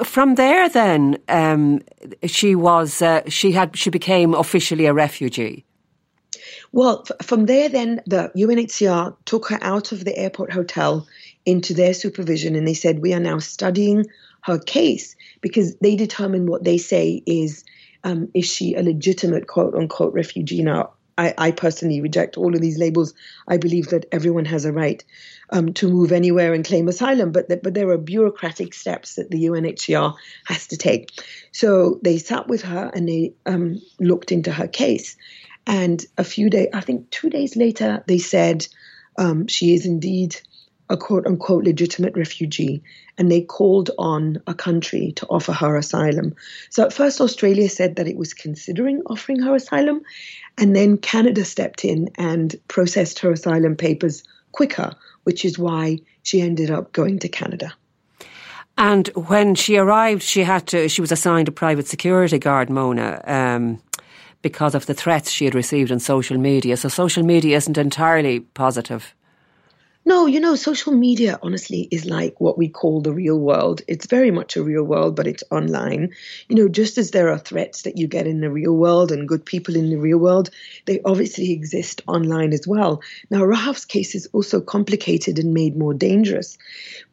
[0.04, 1.80] from there, then um,
[2.26, 5.64] she was uh, she had she became officially a refugee.
[6.72, 11.06] Well, f- from there, then the UNHCR took her out of the airport hotel
[11.46, 14.06] into their supervision, and they said we are now studying
[14.42, 17.64] her case because they determine what they say is
[18.04, 20.92] um, is she a legitimate quote unquote refugee now.
[21.16, 23.12] I, I, personally reject all of these labels.
[23.48, 25.02] I believe that everyone has a right
[25.50, 29.30] um, to move anywhere and claim asylum, but that, but there are bureaucratic steps that
[29.30, 30.14] the UNHCR
[30.46, 31.10] has to take.
[31.52, 35.16] So they sat with her and they um, looked into her case,
[35.66, 38.66] and a few days, I think two days later, they said
[39.18, 40.40] um, she is indeed
[40.90, 42.82] a quote unquote legitimate refugee,
[43.18, 46.34] and they called on a country to offer her asylum.
[46.70, 50.02] So at first, Australia said that it was considering offering her asylum,
[50.56, 54.94] and then Canada stepped in and processed her asylum papers quicker,
[55.28, 57.70] which is why she ended up going to Canada.
[58.78, 60.88] And when she arrived, she had to.
[60.88, 63.20] She was assigned a private security guard, Mona.
[63.26, 63.82] Um,
[64.40, 66.78] because of the threats she had received on social media.
[66.78, 69.14] So social media isn't entirely positive.
[70.04, 73.82] No, you know, social media honestly is like what we call the real world.
[73.86, 76.14] It's very much a real world, but it's online.
[76.48, 79.28] You know, just as there are threats that you get in the real world and
[79.28, 80.48] good people in the real world,
[80.86, 83.02] they obviously exist online as well.
[83.30, 86.56] Now, Rahaf's case is also complicated and made more dangerous,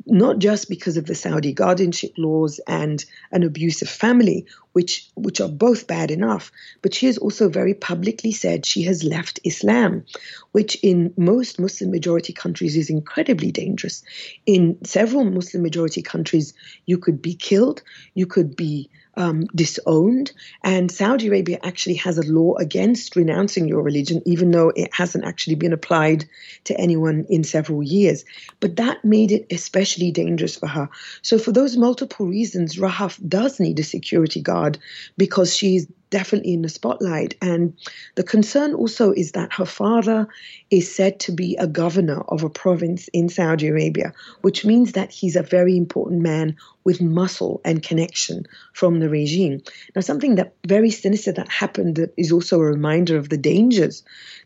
[0.06, 5.50] not just because of the Saudi guardianship laws and an abusive family, which which are
[5.50, 6.52] both bad enough.
[6.82, 10.06] But she has also very publicly said she has left Islam,
[10.52, 14.04] which in most Muslim majority countries is incredibly dangerous.
[14.46, 16.54] In several Muslim majority countries,
[16.86, 17.82] you could be killed,
[18.14, 20.32] you could be um, disowned.
[20.64, 25.26] And Saudi Arabia actually has a law against renouncing your religion, even though it hasn't
[25.26, 26.26] actually been applied
[26.66, 28.26] to anyone in several years.
[28.60, 30.90] But that made it especially dangerous for her.
[31.22, 34.78] So, for those multiple reasons, Rahaf does need a security guard
[35.18, 37.36] because she's definitely in the spotlight.
[37.42, 37.74] And
[38.16, 40.30] the concern also is that her father
[40.72, 45.12] is said to be a governor of a province in Saudi Arabia, which means that
[45.12, 49.62] he's a very important man with muscle and connection from the regime.
[49.94, 54.02] Now, something that very sinister that happened that is also a reminder of the dangers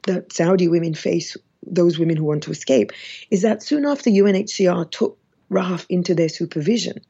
[0.07, 2.93] that Saudi women face, those women who want to escape,
[3.29, 5.18] is that soon after UNHCR took
[5.49, 7.01] Rahaf into their supervision,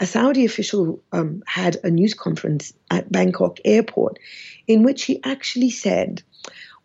[0.00, 4.18] a Saudi official um, had a news conference at Bangkok airport
[4.66, 6.22] in which he actually said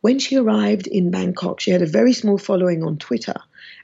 [0.01, 3.35] when she arrived in Bangkok, she had a very small following on Twitter,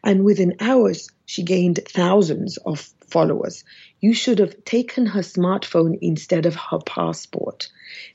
[0.04, 3.64] and within hours, she gained thousands of followers.
[4.00, 7.70] You should have taken her smartphone instead of her passport.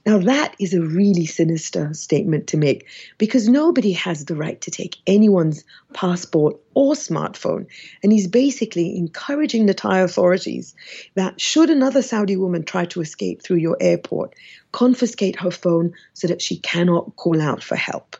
[0.07, 2.87] Now, that is a really sinister statement to make
[3.19, 7.67] because nobody has the right to take anyone's passport or smartphone.
[8.03, 10.77] And he's basically encouraging the Thai authorities
[11.15, 14.35] that should another Saudi woman try to escape through your airport,
[14.71, 18.17] confiscate her phone so that she cannot call out for help.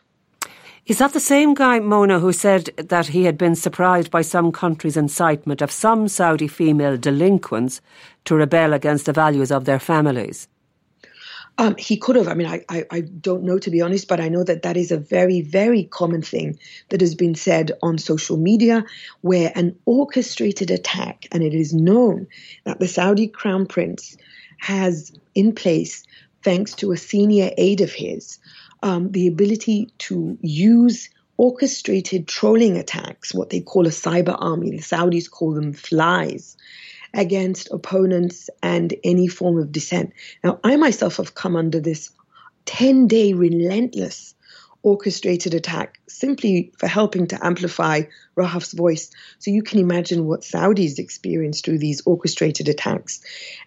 [0.85, 4.51] Is that the same guy, Mona, who said that he had been surprised by some
[4.51, 7.79] countries' incitement of some Saudi female delinquents
[8.25, 10.49] to rebel against the values of their families?
[11.57, 12.27] Um, he could have.
[12.27, 14.75] I mean, I, I, I, don't know to be honest, but I know that that
[14.75, 16.57] is a very, very common thing
[16.89, 18.83] that has been said on social media
[19.21, 22.27] where an orchestrated attack, and it is known
[22.65, 24.17] that the Saudi crown prince
[24.57, 26.03] has in place,
[26.43, 28.39] thanks to a senior aide of his,
[28.83, 34.71] um, the ability to use orchestrated trolling attacks, what they call a cyber army.
[34.71, 36.57] The Saudis call them flies
[37.13, 40.13] against opponents and any form of dissent.
[40.43, 42.11] Now, I myself have come under this
[42.65, 44.35] 10 day relentless
[44.83, 48.01] orchestrated attack simply for helping to amplify
[48.35, 49.11] Rahaf's voice.
[49.39, 53.21] So you can imagine what Saudis experience through these orchestrated attacks.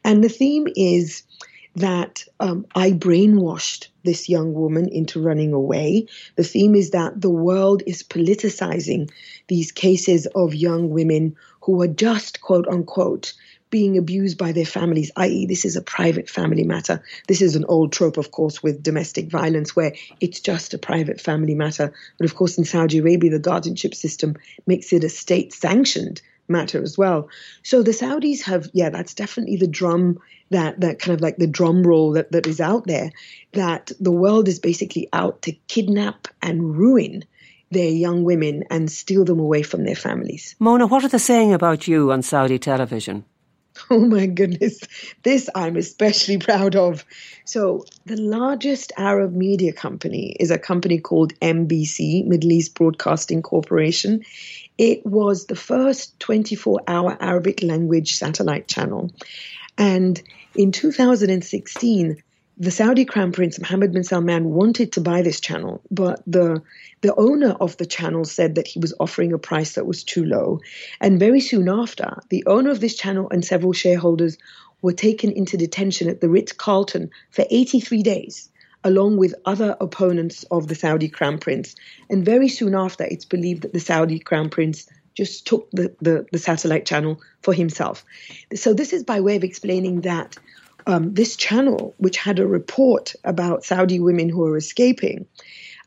[0.04, 1.22] And the theme is
[1.76, 6.06] that um, I brainwashed this young woman into running away.
[6.36, 9.10] The theme is that the world is politicizing
[9.46, 13.34] these cases of young women who are just, quote unquote,
[13.68, 17.02] being abused by their families, i.e., this is a private family matter.
[17.26, 21.20] This is an old trope, of course, with domestic violence where it's just a private
[21.20, 21.92] family matter.
[22.18, 24.36] But of course, in Saudi Arabia, the guardianship system
[24.66, 27.28] makes it a state sanctioned matter as well.
[27.62, 30.18] So the Saudis have, yeah, that's definitely the drum
[30.50, 33.10] that that kind of like the drum roll that, that is out there,
[33.52, 37.24] that the world is basically out to kidnap and ruin
[37.70, 40.54] their young women and steal them away from their families.
[40.58, 43.24] Mona, what are they saying about you on Saudi television?
[43.90, 44.80] Oh my goodness,
[45.22, 47.04] this I'm especially proud of.
[47.44, 54.24] So, the largest Arab media company is a company called MBC, Middle East Broadcasting Corporation.
[54.78, 59.12] It was the first 24 hour Arabic language satellite channel.
[59.78, 60.20] And
[60.54, 62.22] in 2016,
[62.58, 66.62] the Saudi Crown Prince Mohammed bin Salman wanted to buy this channel, but the
[67.02, 70.24] the owner of the channel said that he was offering a price that was too
[70.24, 70.60] low.
[71.00, 74.38] And very soon after, the owner of this channel and several shareholders
[74.80, 78.48] were taken into detention at the Ritz Carlton for 83 days,
[78.82, 81.74] along with other opponents of the Saudi Crown Prince.
[82.08, 86.26] And very soon after, it's believed that the Saudi Crown Prince just took the, the,
[86.32, 88.04] the satellite channel for himself.
[88.54, 90.36] So, this is by way of explaining that
[90.86, 95.26] um, this channel, which had a report about Saudi women who are escaping,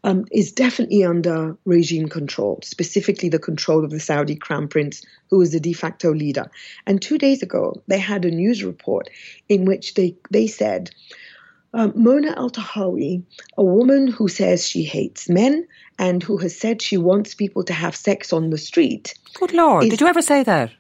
[0.04, 5.42] um, is definitely under regime control, specifically the control of the Saudi crown prince, who
[5.42, 6.50] is the de facto leader.
[6.86, 9.10] And two days ago, they had a news report
[9.50, 10.92] in which they, they said,
[11.74, 13.24] um, Mona Eltahawy,
[13.58, 15.68] a woman who says she hates men
[16.00, 19.14] and who has said she wants people to have sex on the street.
[19.36, 20.72] Good Lord, is, did you ever say that?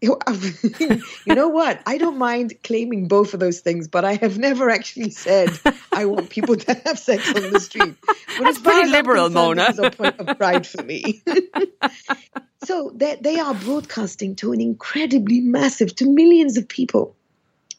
[0.00, 1.80] You know what?
[1.86, 5.50] I don't mind claiming both of those things, but I have never actually said
[5.92, 7.94] I want people to have sex on the street.
[8.02, 9.66] But That's pretty liberal, Mona.
[9.68, 11.22] It's a point of pride for me.
[12.64, 17.14] so they, they are broadcasting to an incredibly massive, to millions of people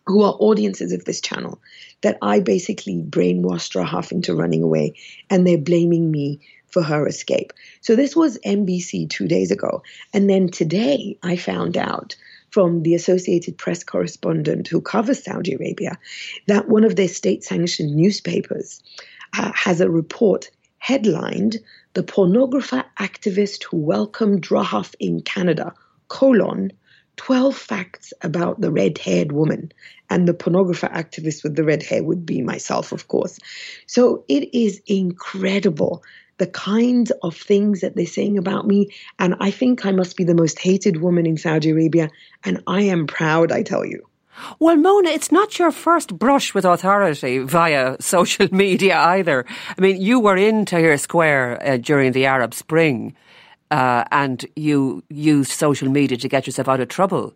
[0.06, 1.60] who are audiences of this channel,
[2.02, 4.96] that I basically brainwashed Rahaf into running away,
[5.30, 6.40] and they're blaming me
[6.72, 7.54] for her escape.
[7.82, 9.84] So this was NBC two days ago.
[10.14, 12.16] And then today I found out
[12.50, 15.98] from the Associated Press correspondent who covers Saudi Arabia
[16.48, 18.82] that one of their state sanctioned newspapers
[19.38, 21.58] uh, has a report headlined
[21.94, 25.74] The Pornographer Activist Who Welcomed Rahaf in Canada,
[26.08, 26.72] colon,
[27.18, 29.72] 12 facts about the red haired woman.
[30.10, 33.40] And the pornographer activist with the red hair would be myself, of course.
[33.86, 36.04] So it is incredible
[36.42, 38.90] the kinds of things that they're saying about me.
[39.20, 42.10] And I think I must be the most hated woman in Saudi Arabia.
[42.44, 44.08] And I am proud, I tell you.
[44.58, 49.46] Well, Mona, it's not your first brush with authority via social media either.
[49.78, 53.16] I mean, you were in Tahrir Square uh, during the Arab Spring
[53.70, 57.36] uh, and you used social media to get yourself out of trouble.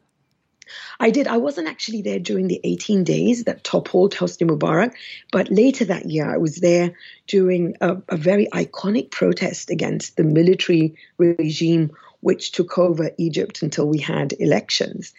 [1.00, 1.28] I did.
[1.28, 4.94] I wasn't actually there during the 18 days that toppled Hosni Mubarak,
[5.32, 6.94] but later that year I was there
[7.28, 13.88] during a, a very iconic protest against the military regime which took over Egypt until
[13.88, 15.14] we had elections.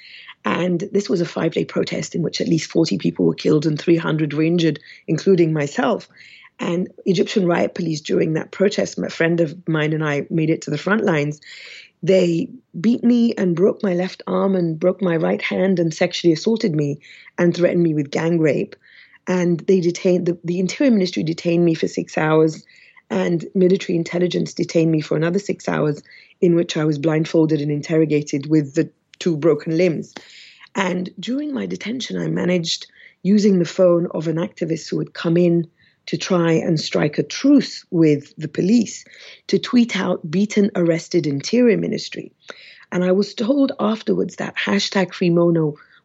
[0.45, 3.67] And this was a five day protest in which at least 40 people were killed
[3.67, 6.09] and 300 were injured, including myself.
[6.59, 10.63] And Egyptian riot police during that protest, my friend of mine and I made it
[10.63, 11.41] to the front lines.
[12.07, 12.49] They
[12.81, 16.73] beat me and broke my left arm and broke my right hand and sexually assaulted
[16.73, 17.01] me
[17.37, 18.77] and threatened me with gang rape.
[19.27, 22.65] And they detained the, the Interior Ministry detained me for six hours,
[23.11, 26.01] and military intelligence detained me for another six hours,
[26.41, 28.89] in which I was blindfolded and interrogated with the
[29.19, 30.15] two broken limbs.
[30.77, 32.87] And during my detention, I managed
[33.25, 35.69] using the phone of an activist who had come in
[36.07, 39.05] to try and strike a truce with the police
[39.49, 42.33] to tweet out beaten, arrested interior ministry.
[42.93, 45.31] And I was told afterwards that hashtag Free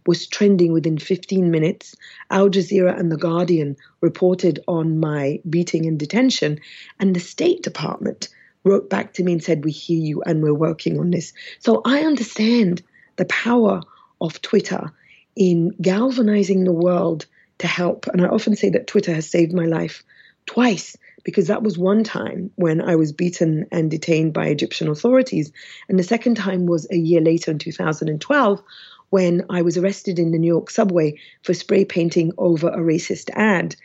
[0.07, 1.95] was trending within 15 minutes.
[2.31, 6.59] Al Jazeera and The Guardian reported on my beating and detention,
[6.99, 8.29] and the State Department
[8.63, 11.33] wrote back to me and said, We hear you and we're working on this.
[11.59, 12.81] So I understand
[13.17, 13.81] the power
[14.19, 14.91] of Twitter
[15.35, 17.25] in galvanizing the world
[17.61, 18.07] to help.
[18.07, 20.03] And I often say that Twitter has saved my life
[20.45, 25.51] twice because that was one time when I was beaten and detained by Egyptian authorities.
[25.87, 28.61] And the second time was a year later in 2012
[29.09, 33.29] when I was arrested in the New York subway for spray painting over a racist
[33.33, 33.75] ad.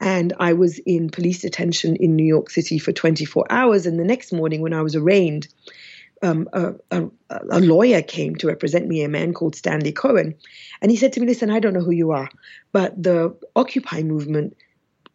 [0.00, 3.86] And I was in police detention in New York City for 24 hours.
[3.86, 5.48] And the next morning, when I was arraigned,
[6.24, 7.04] um, a, a,
[7.50, 10.34] a, lawyer came to represent me, a man called Stanley Cohen.
[10.80, 12.28] And he said to me, Listen, I don't know who you are,
[12.72, 14.56] but the Occupy movement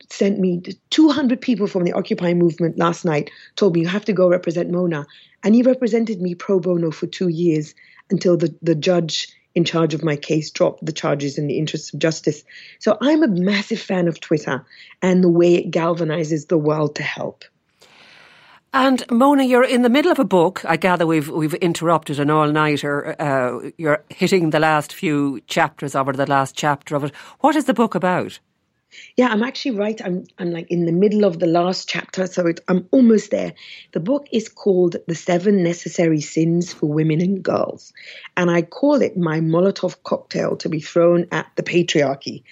[0.10, 4.13] sent me 200 people from the Occupy movement last night, told me, You have to
[4.13, 5.06] go represent Mona.
[5.43, 7.74] And he represented me pro bono for two years
[8.12, 11.91] until the, the judge in charge of my case dropped the charges in the interests
[11.91, 12.43] of justice.
[12.78, 14.63] So I'm a massive fan of Twitter
[15.02, 17.45] and the way it galvanizes the world to help.
[18.71, 20.63] And Mona, you're in the middle of a book.
[20.63, 23.19] I gather we've we've interrupted an all nighter.
[23.19, 27.15] Uh, you're hitting the last few chapters of it, the last chapter of it.
[27.39, 28.39] What is the book about?
[29.17, 29.99] Yeah, I'm actually right.
[30.03, 33.53] I'm I'm like in the middle of the last chapter, so it, I'm almost there.
[33.91, 37.94] The book is called "The Seven Necessary Sins for Women and Girls,"
[38.37, 42.44] and I call it my Molotov cocktail to be thrown at the patriarchy.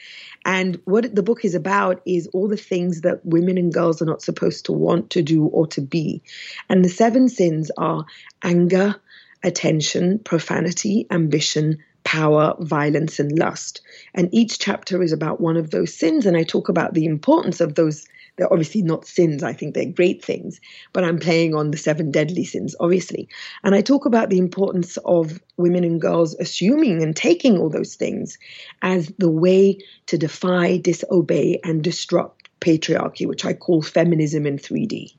[0.47, 4.05] And what the book is about is all the things that women and girls are
[4.05, 6.23] not supposed to want to do or to be.
[6.69, 8.05] And the seven sins are
[8.41, 8.95] anger,
[9.43, 13.81] attention, profanity, ambition, power, violence, and lust.
[14.15, 16.25] And each chapter is about one of those sins.
[16.25, 18.07] And I talk about the importance of those.
[18.37, 20.61] They're obviously not sins, I think they're great things,
[20.93, 23.29] but I'm playing on the seven deadly sins, obviously.
[23.63, 27.95] And I talk about the importance of women and girls assuming and taking all those
[27.95, 28.37] things
[28.81, 35.13] as the way to defy, disobey, and disrupt patriarchy, which I call feminism in 3D.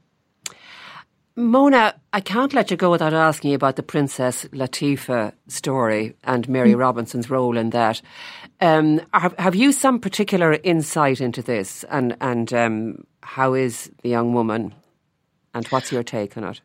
[1.38, 6.48] Mona, I can't let you go without asking you about the Princess Latifa story and
[6.48, 6.80] Mary mm.
[6.80, 8.02] Robinson's role in that.
[8.60, 14.08] Um, have, have, you some particular insight into this, and and um, how is the
[14.08, 14.74] young woman,
[15.54, 16.60] and what's your take on it?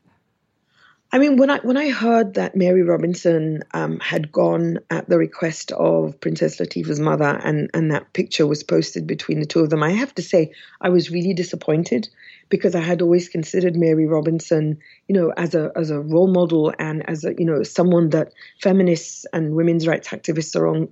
[1.12, 5.20] I mean, when I when I heard that Mary Robinson um, had gone at the
[5.20, 9.70] request of Princess Latifa's mother, and and that picture was posted between the two of
[9.70, 12.10] them, I have to say I was really disappointed
[12.54, 14.78] because I had always considered Mary Robinson,
[15.08, 18.32] you know, as a as a role model and as a you know someone that
[18.62, 20.90] feminists and women's rights activists around,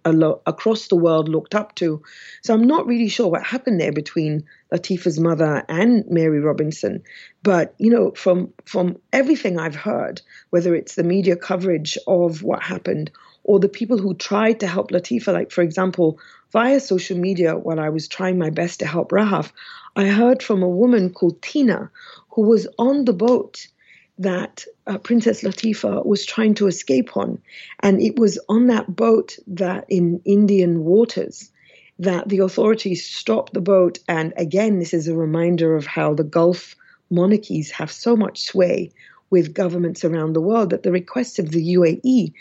[0.47, 2.01] across the world looked up to.
[2.41, 7.03] So I'm not really sure what happened there between Latifa's mother and Mary Robinson,
[7.43, 12.64] but you know, from from everything I've heard, whether it's the media coverage of what
[12.64, 13.12] happened
[13.43, 16.20] or the people who tried to help Latifa, like for example,
[16.51, 19.51] via social media while I was trying my best to help Rahaf,
[19.96, 21.92] I heard from a woman called Tina
[22.30, 23.68] who was on the boat
[24.20, 27.42] that uh, Princess Latifa was trying to escape on.
[27.82, 31.52] And it was on that boat that in Indian waters
[32.00, 34.00] that the authorities stopped the boat.
[34.08, 36.76] And again, this is a reminder of how the Gulf
[37.10, 38.92] monarchies have so much sway
[39.30, 42.34] with governments around the world that the request of the UAE,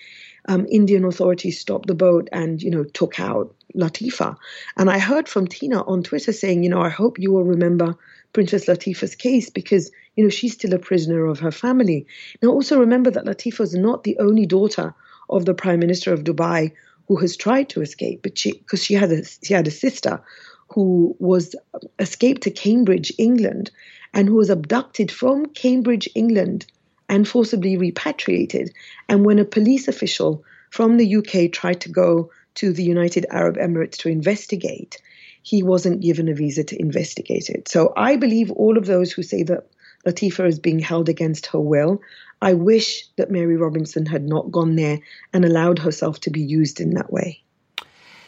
[0.47, 4.37] um, Indian authorities stopped the boat and, you know, took out Latifa.
[4.77, 7.97] And I heard from Tina on Twitter saying, you know, I hope you will remember
[8.33, 12.07] Princess Latifa's case because, you know, she's still a prisoner of her family.
[12.43, 14.95] Now, also remember that Latifa is not the only daughter
[15.29, 16.73] of the Prime Minister of Dubai
[17.09, 20.23] who has tried to escape, but she, because she had a, she had a sister
[20.69, 23.71] who was uh, escaped to Cambridge, England,
[24.15, 26.67] and who was abducted from Cambridge, England,
[27.09, 28.73] and forcibly repatriated.
[29.09, 32.31] And when a police official from the UK tried to go
[32.61, 35.01] to the United Arab Emirates to investigate,
[35.43, 37.69] he wasn't given a visa to investigate it.
[37.69, 39.67] So I believe all of those who say that
[40.07, 42.03] Latifa is being held against her will.
[42.43, 45.01] I wish that Mary Robinson had not gone there
[45.33, 47.43] and allowed herself to be used in that way.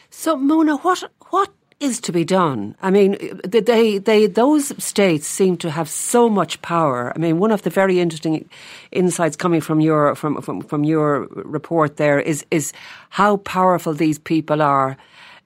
[0.09, 1.51] So, Mona, what what
[1.83, 2.75] is to be done?
[2.81, 7.11] I mean, they, they, those states seem to have so much power.
[7.15, 8.49] I mean, one of the very interesting
[8.91, 12.73] insights coming from your from from, from your report there is is
[13.09, 14.97] how powerful these people are.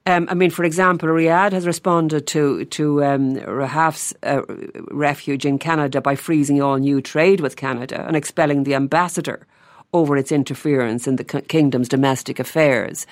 [0.06, 4.42] Um, I mean, for example, Riyadh has responded to to um, Rahaf's uh,
[4.90, 9.46] refuge in Canada by freezing all new trade with Canada and expelling the ambassador
[9.92, 13.06] over its interference in the kingdom's domestic affairs.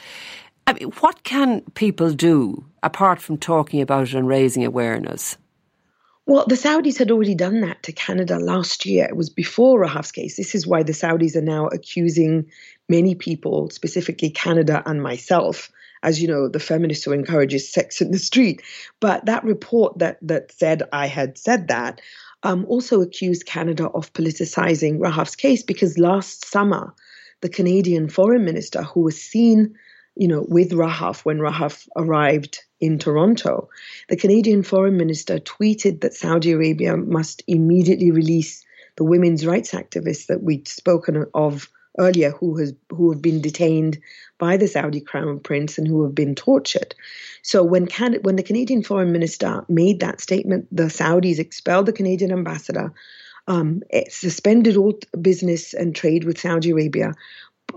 [0.67, 5.37] I mean, what can people do apart from talking about it and raising awareness?
[6.25, 9.05] Well, the Saudis had already done that to Canada last year.
[9.05, 10.37] It was before Rahaf's case.
[10.37, 12.51] This is why the Saudis are now accusing
[12.89, 15.71] many people, specifically Canada and myself,
[16.03, 18.63] as you know, the feminist who encourages sex in the street.
[19.01, 22.01] But that report that that said I had said that
[22.43, 26.95] um, also accused Canada of politicizing Rahaf's case because last summer,
[27.41, 29.77] the Canadian foreign minister, who was seen
[30.17, 33.69] you know, with Rahaf when Rahaf arrived in Toronto,
[34.09, 38.65] the Canadian foreign minister tweeted that Saudi Arabia must immediately release
[38.97, 43.99] the women's rights activists that we'd spoken of earlier who has who have been detained
[44.39, 46.95] by the Saudi crown prince and who have been tortured.
[47.43, 51.93] So when Can- when the Canadian foreign minister made that statement, the Saudis expelled the
[51.93, 52.93] Canadian ambassador,
[53.49, 57.15] um, suspended all business and trade with Saudi Arabia,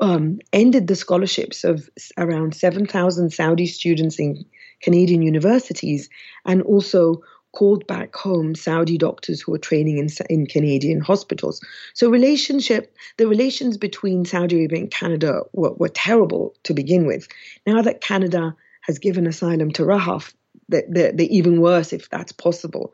[0.02, 4.46] um, ended the scholarships of around 7,000 Saudi students in
[4.82, 6.10] Canadian universities
[6.46, 7.22] and also
[7.52, 11.62] called back home Saudi doctors who were training in, in Canadian hospitals.
[11.94, 17.28] So relationship, the relations between Saudi Arabia and Canada were, were terrible to begin with.
[17.66, 20.34] Now that Canada has given asylum to Rahaf,
[20.70, 22.94] they're, they're, they're even worse if that's possible.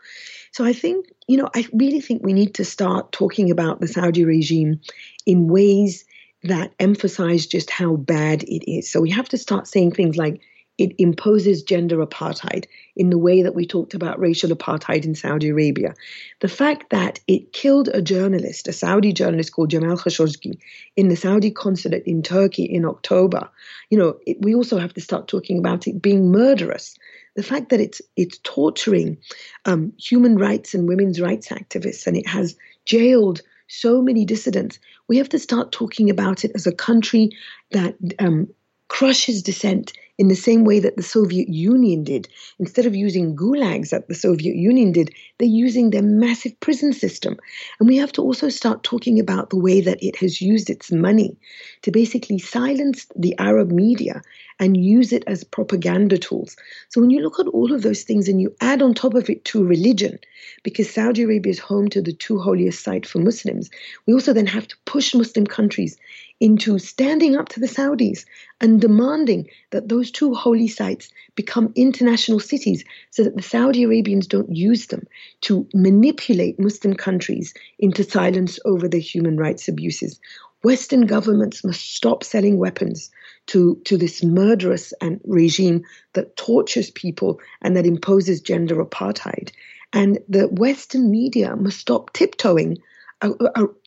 [0.52, 3.90] So I think, you know, I really think we need to start talking about the
[3.90, 4.80] Saudi regime
[5.26, 6.06] in ways
[6.46, 8.92] that emphasize just how bad it is.
[8.92, 10.42] So we have to start saying things like
[10.78, 12.66] it imposes gender apartheid
[12.96, 15.94] in the way that we talked about racial apartheid in Saudi Arabia.
[16.42, 20.60] The fact that it killed a journalist, a Saudi journalist called Jamal Khashoggi,
[20.98, 23.50] in the Saudi consulate in Turkey in October,
[23.90, 26.98] you know, it, we also have to start talking about it being murderous.
[27.36, 29.18] The fact that it's it's torturing
[29.66, 34.80] um, human rights and women's rights activists, and it has jailed so many dissidents.
[35.08, 37.32] We have to start talking about it as a country
[37.72, 38.48] that um,
[38.88, 42.28] crushes dissent in the same way that the Soviet Union did.
[42.60, 47.38] Instead of using gulags that the Soviet Union did, they're using their massive prison system.
[47.80, 50.92] And we have to also start talking about the way that it has used its
[50.92, 51.36] money
[51.82, 54.22] to basically silence the Arab media
[54.60, 56.56] and use it as propaganda tools.
[56.90, 59.30] So when you look at all of those things and you add on top of
[59.30, 60.18] it to religion,
[60.64, 63.70] because Saudi Arabia is home to the two holiest sites for Muslims,
[64.06, 65.98] we also then have to push Muslim countries
[66.40, 68.26] into standing up to the Saudis
[68.60, 74.28] and demanding that those two holy sites become international cities so that the Saudi Arabians
[74.28, 75.08] don't use them
[75.42, 80.20] to manipulate Muslim countries into silence over their human rights abuses.
[80.64, 83.12] Western governments must stop selling weapons
[83.48, 85.84] to, to this murderous and regime
[86.14, 89.52] that tortures people and that imposes gender apartheid.
[89.94, 92.80] And the Western media must stop tiptoeing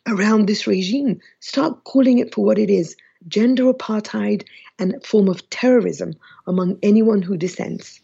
[0.07, 1.19] around this regime.
[1.39, 2.95] Start calling it for what it is
[3.27, 4.45] gender apartheid
[4.77, 6.13] and a form of terrorism
[6.47, 7.99] among anyone who dissents.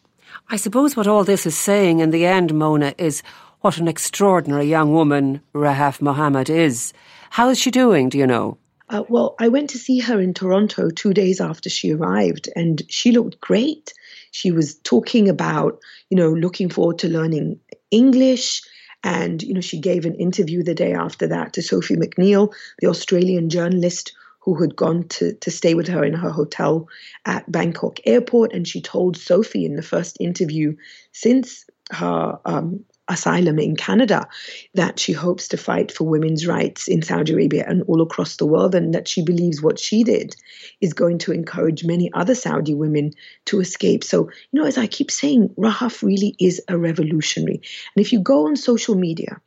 [0.49, 3.23] I suppose what all this is saying in the end, Mona, is
[3.61, 6.93] what an extraordinary young woman Rahaf Mohammed is.
[7.31, 8.57] How is she doing, do you know?
[8.89, 12.81] Uh, well, I went to see her in Toronto two days after she arrived, and
[12.89, 13.93] she looked great.
[14.31, 15.79] She was talking about,
[16.09, 17.59] you know, looking forward to learning
[17.89, 18.61] English.
[19.05, 22.87] And, you know, she gave an interview the day after that to Sophie McNeill, the
[22.87, 26.89] Australian journalist who had gone to, to stay with her in her hotel
[27.23, 28.51] at Bangkok airport.
[28.51, 30.75] And she told Sophie in the first interview
[31.11, 34.27] since her um, asylum in Canada,
[34.73, 38.45] that she hopes to fight for women's rights in Saudi Arabia and all across the
[38.45, 40.35] world, and that she believes what she did
[40.81, 43.11] is going to encourage many other Saudi women
[43.45, 44.03] to escape.
[44.03, 47.61] So, you know, as I keep saying, Rahaf really is a revolutionary.
[47.95, 49.39] And if you go on social media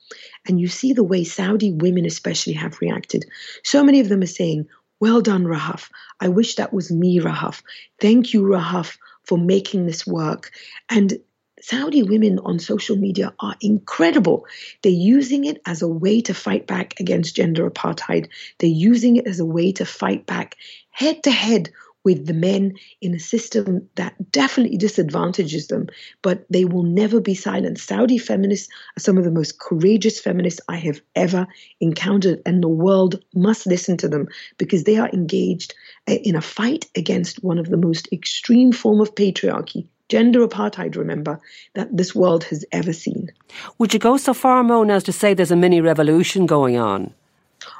[0.47, 3.25] and you see the way Saudi women, especially, have reacted,
[3.65, 4.67] so many of them are saying,
[5.01, 5.91] well done, Rahaf.
[6.21, 7.63] I wish that was me, Rahaf.
[8.01, 10.51] Thank you, Rahaf, for making this work.
[10.89, 11.19] And
[11.61, 14.47] Saudi women on social media are incredible.
[14.83, 18.29] They're using it as a way to fight back against gender apartheid.
[18.59, 20.57] They're using it as a way to fight back
[20.91, 21.71] head to head
[22.05, 25.89] with the men in a system that definitely disadvantages them,
[26.23, 27.79] but they will never be silent.
[27.79, 31.47] Saudi feminists are some of the most courageous feminists I have ever
[31.81, 34.29] encountered, and the world must listen to them
[34.59, 35.75] because they are engaged
[36.09, 40.97] uh, in a fight against one of the most extreme form of patriarchy gender apartheid,
[40.97, 41.41] remember,
[41.75, 43.31] that this world has ever seen.
[43.79, 47.13] Would you go so far, Mona, as to say there's a mini revolution going on?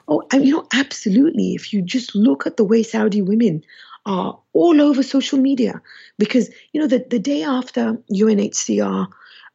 [0.09, 1.55] Oh, you know, absolutely.
[1.55, 3.65] If you just look at the way Saudi women
[4.07, 5.81] are all over social media,
[6.19, 9.09] because, you know, the, the day after UNHCR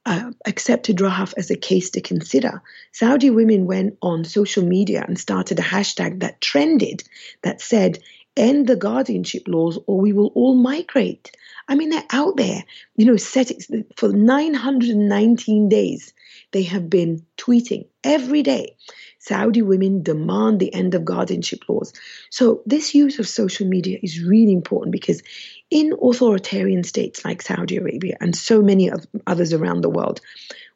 [0.06, 2.62] uh, accepted Rahaf as a case to consider,
[2.92, 7.04] Saudi women went on social media and started a hashtag that trended
[7.42, 8.00] that said,
[8.36, 11.32] end the guardianship laws or we will all migrate.
[11.68, 12.64] I mean, they're out there,
[12.96, 16.14] you know, settings for 919 days.
[16.52, 18.76] They have been tweeting every day.
[19.20, 21.94] Saudi women demand the end of guardianship laws.
[22.30, 25.24] So, this use of social media is really important because
[25.72, 30.20] in authoritarian states like Saudi Arabia and so many of others around the world,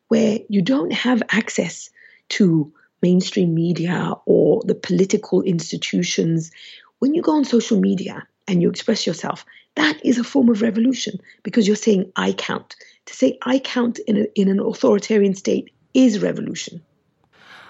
[0.07, 1.89] where you don't have access
[2.29, 6.51] to mainstream media or the political institutions,
[6.99, 9.45] when you go on social media and you express yourself,
[9.75, 12.75] that is a form of revolution because you're saying I count.
[13.05, 16.81] To say I count in, a, in an authoritarian state is revolution.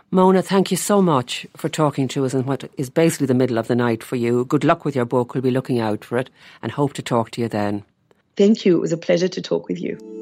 [0.09, 3.57] Mona, thank you so much for talking to us in what is basically the middle
[3.57, 4.45] of the night for you.
[4.45, 5.33] Good luck with your book.
[5.33, 6.29] We'll be looking out for it
[6.61, 7.83] and hope to talk to you then.
[8.37, 8.77] Thank you.
[8.77, 10.16] It was a pleasure to talk with you.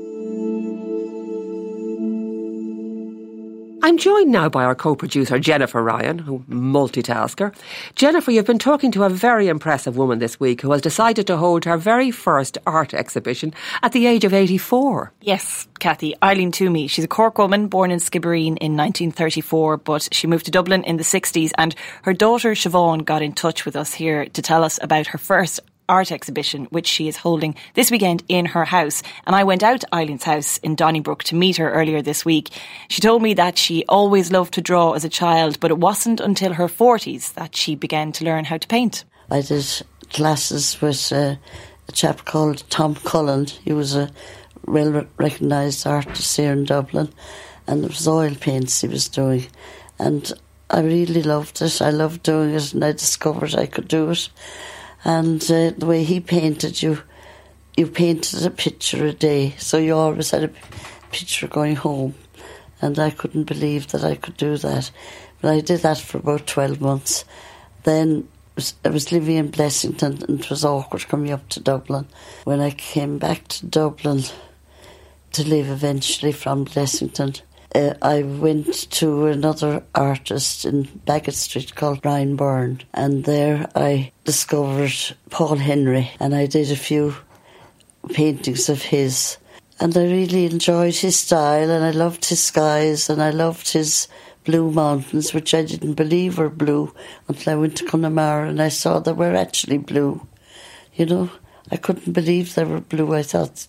[3.85, 7.53] I'm joined now by our co-producer Jennifer Ryan, who multitasker.
[7.93, 11.37] Jennifer, you've been talking to a very impressive woman this week who has decided to
[11.37, 15.13] hold her very first art exhibition at the age of 84.
[15.21, 16.89] Yes, Kathy, Eileen Twomey.
[16.89, 20.97] She's a Cork woman born in Skibbereen in 1934, but she moved to Dublin in
[20.97, 24.79] the 60s and her daughter Siobhan got in touch with us here to tell us
[24.81, 29.03] about her first art exhibition, which she is holding this weekend in her house.
[29.25, 32.49] And I went out to Eileen's house in Donnybrook to meet her earlier this week.
[32.87, 36.19] She told me that she always loved to draw as a child, but it wasn't
[36.19, 39.03] until her 40s that she began to learn how to paint.
[39.29, 39.65] I did
[40.09, 41.35] classes with uh,
[41.87, 43.45] a chap called Tom Cullen.
[43.45, 44.11] He was a
[44.65, 47.09] well recognised artist here in Dublin,
[47.67, 49.47] and it was oil paints he was doing.
[49.99, 50.31] And
[50.69, 51.81] I really loved it.
[51.81, 54.29] I loved doing it, and I discovered I could do it
[55.05, 57.01] and uh, the way he painted you,
[57.77, 60.51] you painted a picture a day, so you always had a
[61.11, 62.15] picture going home.
[62.81, 64.91] and I couldn't believe that I could do that.
[65.41, 67.25] But I did that for about 12 months.
[67.83, 68.27] Then
[68.83, 72.07] I was living in Blessington and it was awkward coming up to Dublin.
[72.43, 74.23] When I came back to Dublin
[75.33, 77.41] to live eventually from Blessington,
[77.75, 84.11] uh, I went to another artist in Baggot Street called Brian Byrne, and there I
[84.23, 84.93] discovered
[85.29, 87.15] Paul Henry, and I did a few
[88.13, 89.37] paintings of his.
[89.77, 94.07] And I really enjoyed his style, and I loved his skies, and I loved his
[94.45, 96.93] blue mountains, which I didn't believe were blue
[97.27, 100.25] until I went to Connemara and I saw they were actually blue.
[100.93, 101.29] You know,
[101.71, 103.13] I couldn't believe they were blue.
[103.13, 103.67] I thought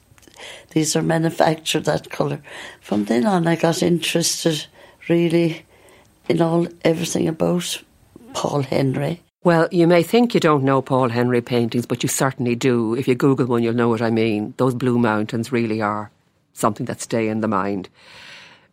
[0.70, 2.43] these are manufactured that colour.
[2.80, 4.66] From then on, I got interested
[5.09, 5.64] really
[6.28, 7.82] in all everything about
[8.34, 9.22] Paul Henry.
[9.45, 12.95] Well, you may think you don't know Paul Henry paintings, but you certainly do.
[12.95, 14.55] If you Google one, you'll know what I mean.
[14.57, 16.11] Those blue mountains really are
[16.53, 17.89] something that stay in the mind.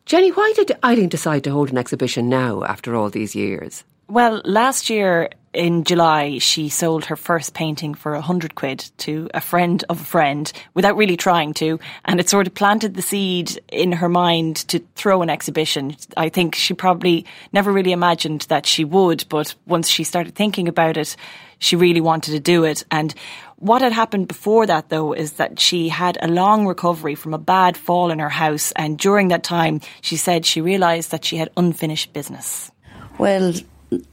[0.06, 3.84] Jenny, why did Eileen decide to hold an exhibition now after all these years?
[4.08, 9.30] Well, last year in July, she sold her first painting for a hundred quid to
[9.34, 11.80] a friend of a friend without really trying to.
[12.06, 15.96] And it sort of planted the seed in her mind to throw an exhibition.
[16.18, 20.68] I think she probably never really imagined that she would, but once she started thinking
[20.68, 21.16] about it,
[21.60, 22.84] she really wanted to do it.
[22.92, 23.14] And
[23.58, 27.38] what had happened before that, though, is that she had a long recovery from a
[27.38, 28.74] bad fall in her house.
[28.76, 32.72] And during that time, she said she realised that she had unfinished business.
[33.18, 33.54] Well,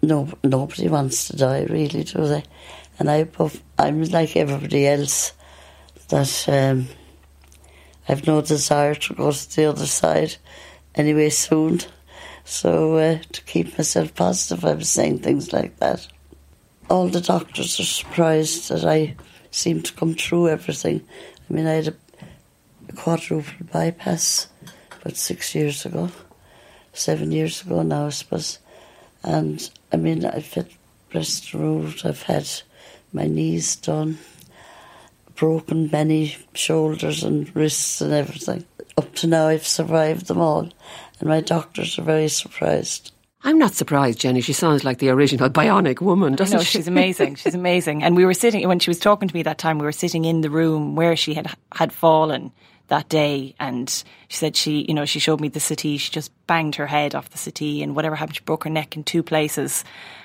[0.03, 2.45] no, nobody wants to die, really, do they?
[2.99, 3.27] And I,
[3.79, 5.33] I'm like everybody else,
[6.09, 6.89] that um,
[8.09, 10.37] I've no desire to go to the other side
[10.95, 11.81] anyway soon.
[12.45, 16.09] So uh, to keep myself positive, I was saying things like that.
[16.89, 19.17] All the doctors are surprised that I
[19.51, 21.03] seem to come through everything.
[21.49, 21.95] I mean, I had a,
[22.89, 24.49] a quadruple bypass
[25.01, 26.11] about six years ago,
[26.93, 28.59] seven years ago now, I suppose.
[29.23, 30.69] And I mean, I've had
[31.11, 32.49] breast removed, I've had
[33.13, 34.19] my knees done,
[35.35, 38.65] broken many shoulders and wrists and everything.
[38.97, 40.69] Up to now, I've survived them all,
[41.19, 43.13] and my doctors are very surprised.
[43.43, 44.43] I'm not surprised, Jenny.
[44.43, 46.79] She sounds like the original bionic woman, doesn't know, she?
[46.79, 47.37] She's amazing.
[47.37, 48.03] She's amazing.
[48.03, 49.79] And we were sitting when she was talking to me that time.
[49.79, 52.53] We were sitting in the room where she had had fallen
[52.91, 53.89] that day, and
[54.29, 55.97] she said she, you know, she showed me the settee.
[55.97, 58.97] She just banged her head off the settee, and whatever happened, she broke her neck
[58.97, 59.83] in two places,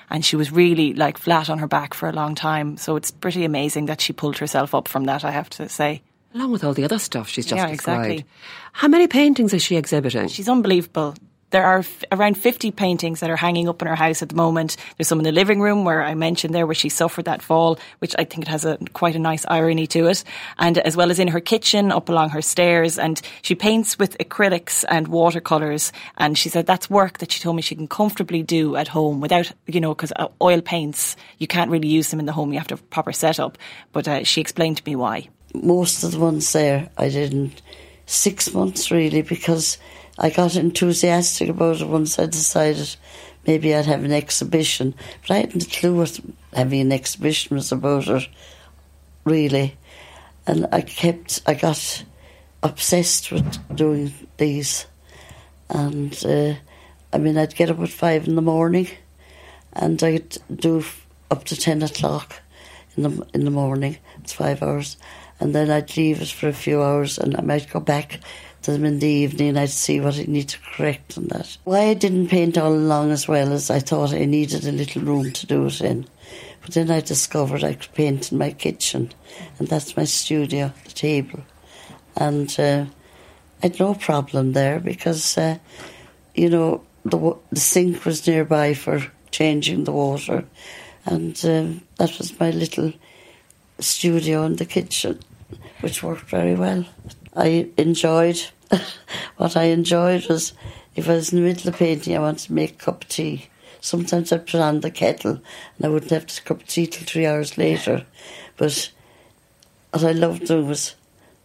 [0.09, 2.78] and she was really like flat on her back for a long time.
[2.78, 5.24] So it's pretty amazing that she pulled herself up from that.
[5.24, 6.01] I have to say.
[6.34, 8.11] Along with all the other stuff she's just yeah, described.
[8.11, 8.26] exactly.
[8.74, 10.28] How many paintings is she exhibiting?
[10.28, 11.16] She's unbelievable.
[11.56, 14.36] There are f- around 50 paintings that are hanging up in her house at the
[14.36, 14.76] moment.
[14.97, 17.80] There's some in the living room where I mentioned there where she suffered that fall,
[17.99, 20.26] which I think it has a quite a nice irony to it.
[20.58, 22.99] And as well as in her kitchen, up along her stairs.
[22.99, 25.93] And she paints with acrylics and watercolours.
[26.18, 29.22] And she said that's work that she told me she can comfortably do at home
[29.22, 32.51] without, you know, because uh, oil paints, you can't really use them in the home.
[32.51, 33.58] You have to have proper setup.
[33.93, 35.30] But uh, she explained to me why.
[35.53, 37.53] Most of the ones there, I did in
[38.08, 39.78] six months really because
[40.18, 42.95] I got enthusiastic about it once I decided
[43.45, 44.95] maybe I'd have an exhibition.
[45.22, 46.20] But I hadn't a clue what
[46.53, 48.28] having an exhibition was about
[49.26, 49.76] really.
[50.47, 52.03] And I kept, I got
[52.63, 54.86] obsessed with doing these.
[55.70, 56.53] And uh,
[57.11, 58.88] I mean, I'd get up at five in the morning
[59.74, 60.84] and I'd do
[61.30, 62.41] up to 10 o'clock
[62.95, 63.97] in the, in the morning.
[64.20, 64.97] It's five hours.
[65.39, 68.22] And then I'd leave it for a few hours and I might go back
[68.66, 69.57] them in the evening.
[69.57, 71.57] I'd see what I need to correct and that.
[71.63, 75.01] Why I didn't paint all along as well as I thought I needed a little
[75.01, 76.07] room to do it in.
[76.61, 79.11] But then I discovered I could paint in my kitchen,
[79.59, 81.41] and that's my studio, the table.
[82.16, 82.86] And uh,
[83.61, 85.59] I'd no problem there because, uh,
[86.34, 90.45] you know, the, the sink was nearby for changing the water,
[91.05, 92.93] and um, that was my little
[93.80, 95.20] studio in the kitchen,
[95.82, 96.86] which worked very well.
[97.36, 98.41] I enjoyed
[99.38, 100.54] what I enjoyed was
[100.96, 103.10] if I was in the middle of painting, I wanted to make a cup of
[103.10, 103.48] tea.
[103.82, 105.42] Sometimes I'd put on the kettle
[105.78, 108.06] and I wouldn't have a cup of tea till three hours later.
[108.58, 108.92] But
[109.92, 110.96] what I loved doing was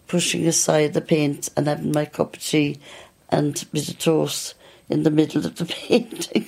[0.07, 2.81] pushing aside the paint and having my cup of tea
[3.29, 4.55] and bit of toast
[4.89, 6.47] in the middle of the painting.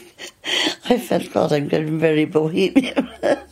[0.89, 3.09] I felt, God, I'm getting very bohemian.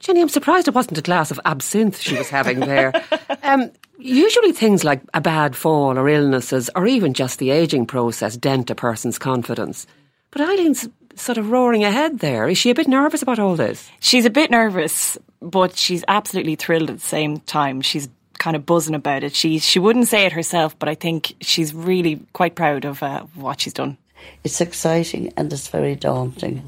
[0.00, 2.92] Jenny, I'm surprised it wasn't a glass of absinthe she was having there.
[3.42, 8.36] um, usually, things like a bad fall or illnesses, or even just the ageing process,
[8.36, 9.86] dent a person's confidence.
[10.30, 12.48] But Eileen's sort of roaring ahead there.
[12.48, 13.90] Is she a bit nervous about all this?
[14.00, 17.82] She's a bit nervous, but she's absolutely thrilled at the same time.
[17.82, 19.34] She's kind of buzzing about it.
[19.36, 23.24] She she wouldn't say it herself, but I think she's really quite proud of uh,
[23.34, 23.98] what she's done.
[24.44, 26.62] It's exciting and it's very daunting.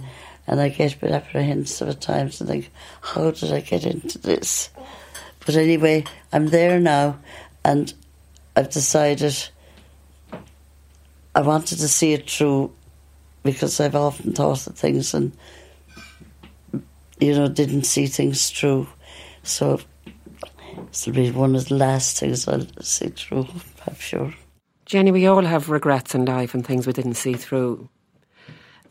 [0.47, 2.71] And I get a bit apprehensive at times and think,
[3.01, 4.71] how did I get into this?
[5.45, 7.19] But anyway, I'm there now
[7.65, 7.93] and
[8.57, 9.35] I've decided
[11.35, 12.73] I wanted to see it through
[13.43, 15.33] because I've often thought of things and,
[17.21, 18.89] you know, didn't see things through.
[19.43, 19.81] So
[20.89, 23.47] this will be one of the last things I'll see through,
[23.87, 24.35] I'm sure.
[24.87, 27.89] Jenny, we all have regrets in life and things we didn't see through.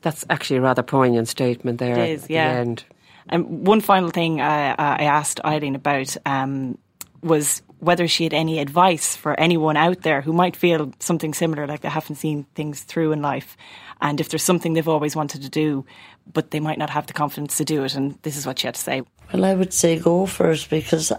[0.01, 1.99] That's actually a rather poignant statement there.
[1.99, 2.53] It is, at yeah.
[2.53, 2.83] The end.
[3.29, 6.77] And one final thing I, I asked Eileen about um,
[7.21, 11.65] was whether she had any advice for anyone out there who might feel something similar,
[11.65, 13.57] like they haven't seen things through in life,
[14.01, 15.85] and if there's something they've always wanted to do,
[16.31, 17.95] but they might not have the confidence to do it.
[17.95, 19.01] And this is what she had to say.
[19.33, 21.11] Well, I would say go for it because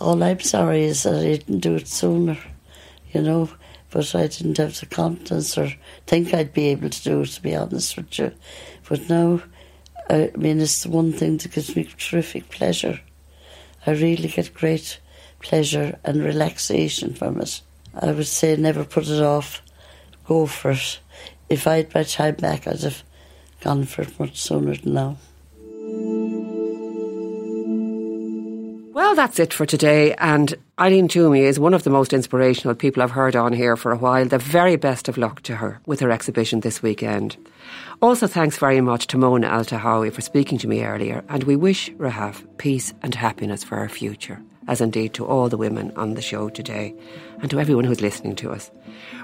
[0.00, 2.38] all I'm sorry is that I didn't do it sooner,
[3.12, 3.48] you know.
[3.92, 5.70] But I didn't have the confidence or
[6.06, 8.32] think I'd be able to do it, to be honest with you.
[8.88, 9.42] But now,
[10.08, 13.00] I mean, it's the one thing that gives me terrific pleasure.
[13.86, 14.98] I really get great
[15.40, 17.60] pleasure and relaxation from it.
[17.94, 19.60] I would say never put it off,
[20.26, 20.98] go for it.
[21.50, 23.02] If I had my time back, I'd have
[23.60, 25.18] gone for it much sooner than now.
[28.92, 30.12] Well, that's it for today.
[30.16, 33.90] And Eileen Twomey is one of the most inspirational people I've heard on here for
[33.90, 34.26] a while.
[34.26, 37.38] The very best of luck to her with her exhibition this weekend.
[38.02, 41.24] Also, thanks very much to Mona Eltahawy for speaking to me earlier.
[41.30, 45.56] And we wish Rahaf peace and happiness for her future, as indeed to all the
[45.56, 46.94] women on the show today
[47.40, 48.70] and to everyone who's listening to us.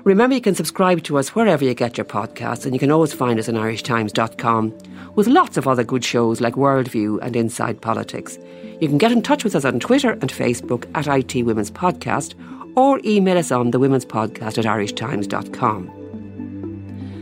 [0.02, 3.12] Remember, you can subscribe to us wherever you get your podcasts, and you can always
[3.12, 4.78] find us on irishtimes.com
[5.14, 8.38] with lots of other good shows like Worldview and Inside Politics.
[8.80, 12.34] You can get in touch with us on Twitter and Facebook at IT Women's Podcast
[12.76, 15.94] or email us on the Women's Podcast at irishtimes.com.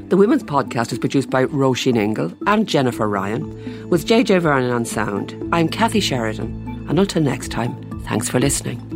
[0.09, 4.85] The Women's Podcast is produced by Roisin Ingle and Jennifer Ryan, with JJ Vernon on
[4.85, 5.35] sound.
[5.53, 8.96] I'm Kathy Sheridan, and until next time, thanks for listening.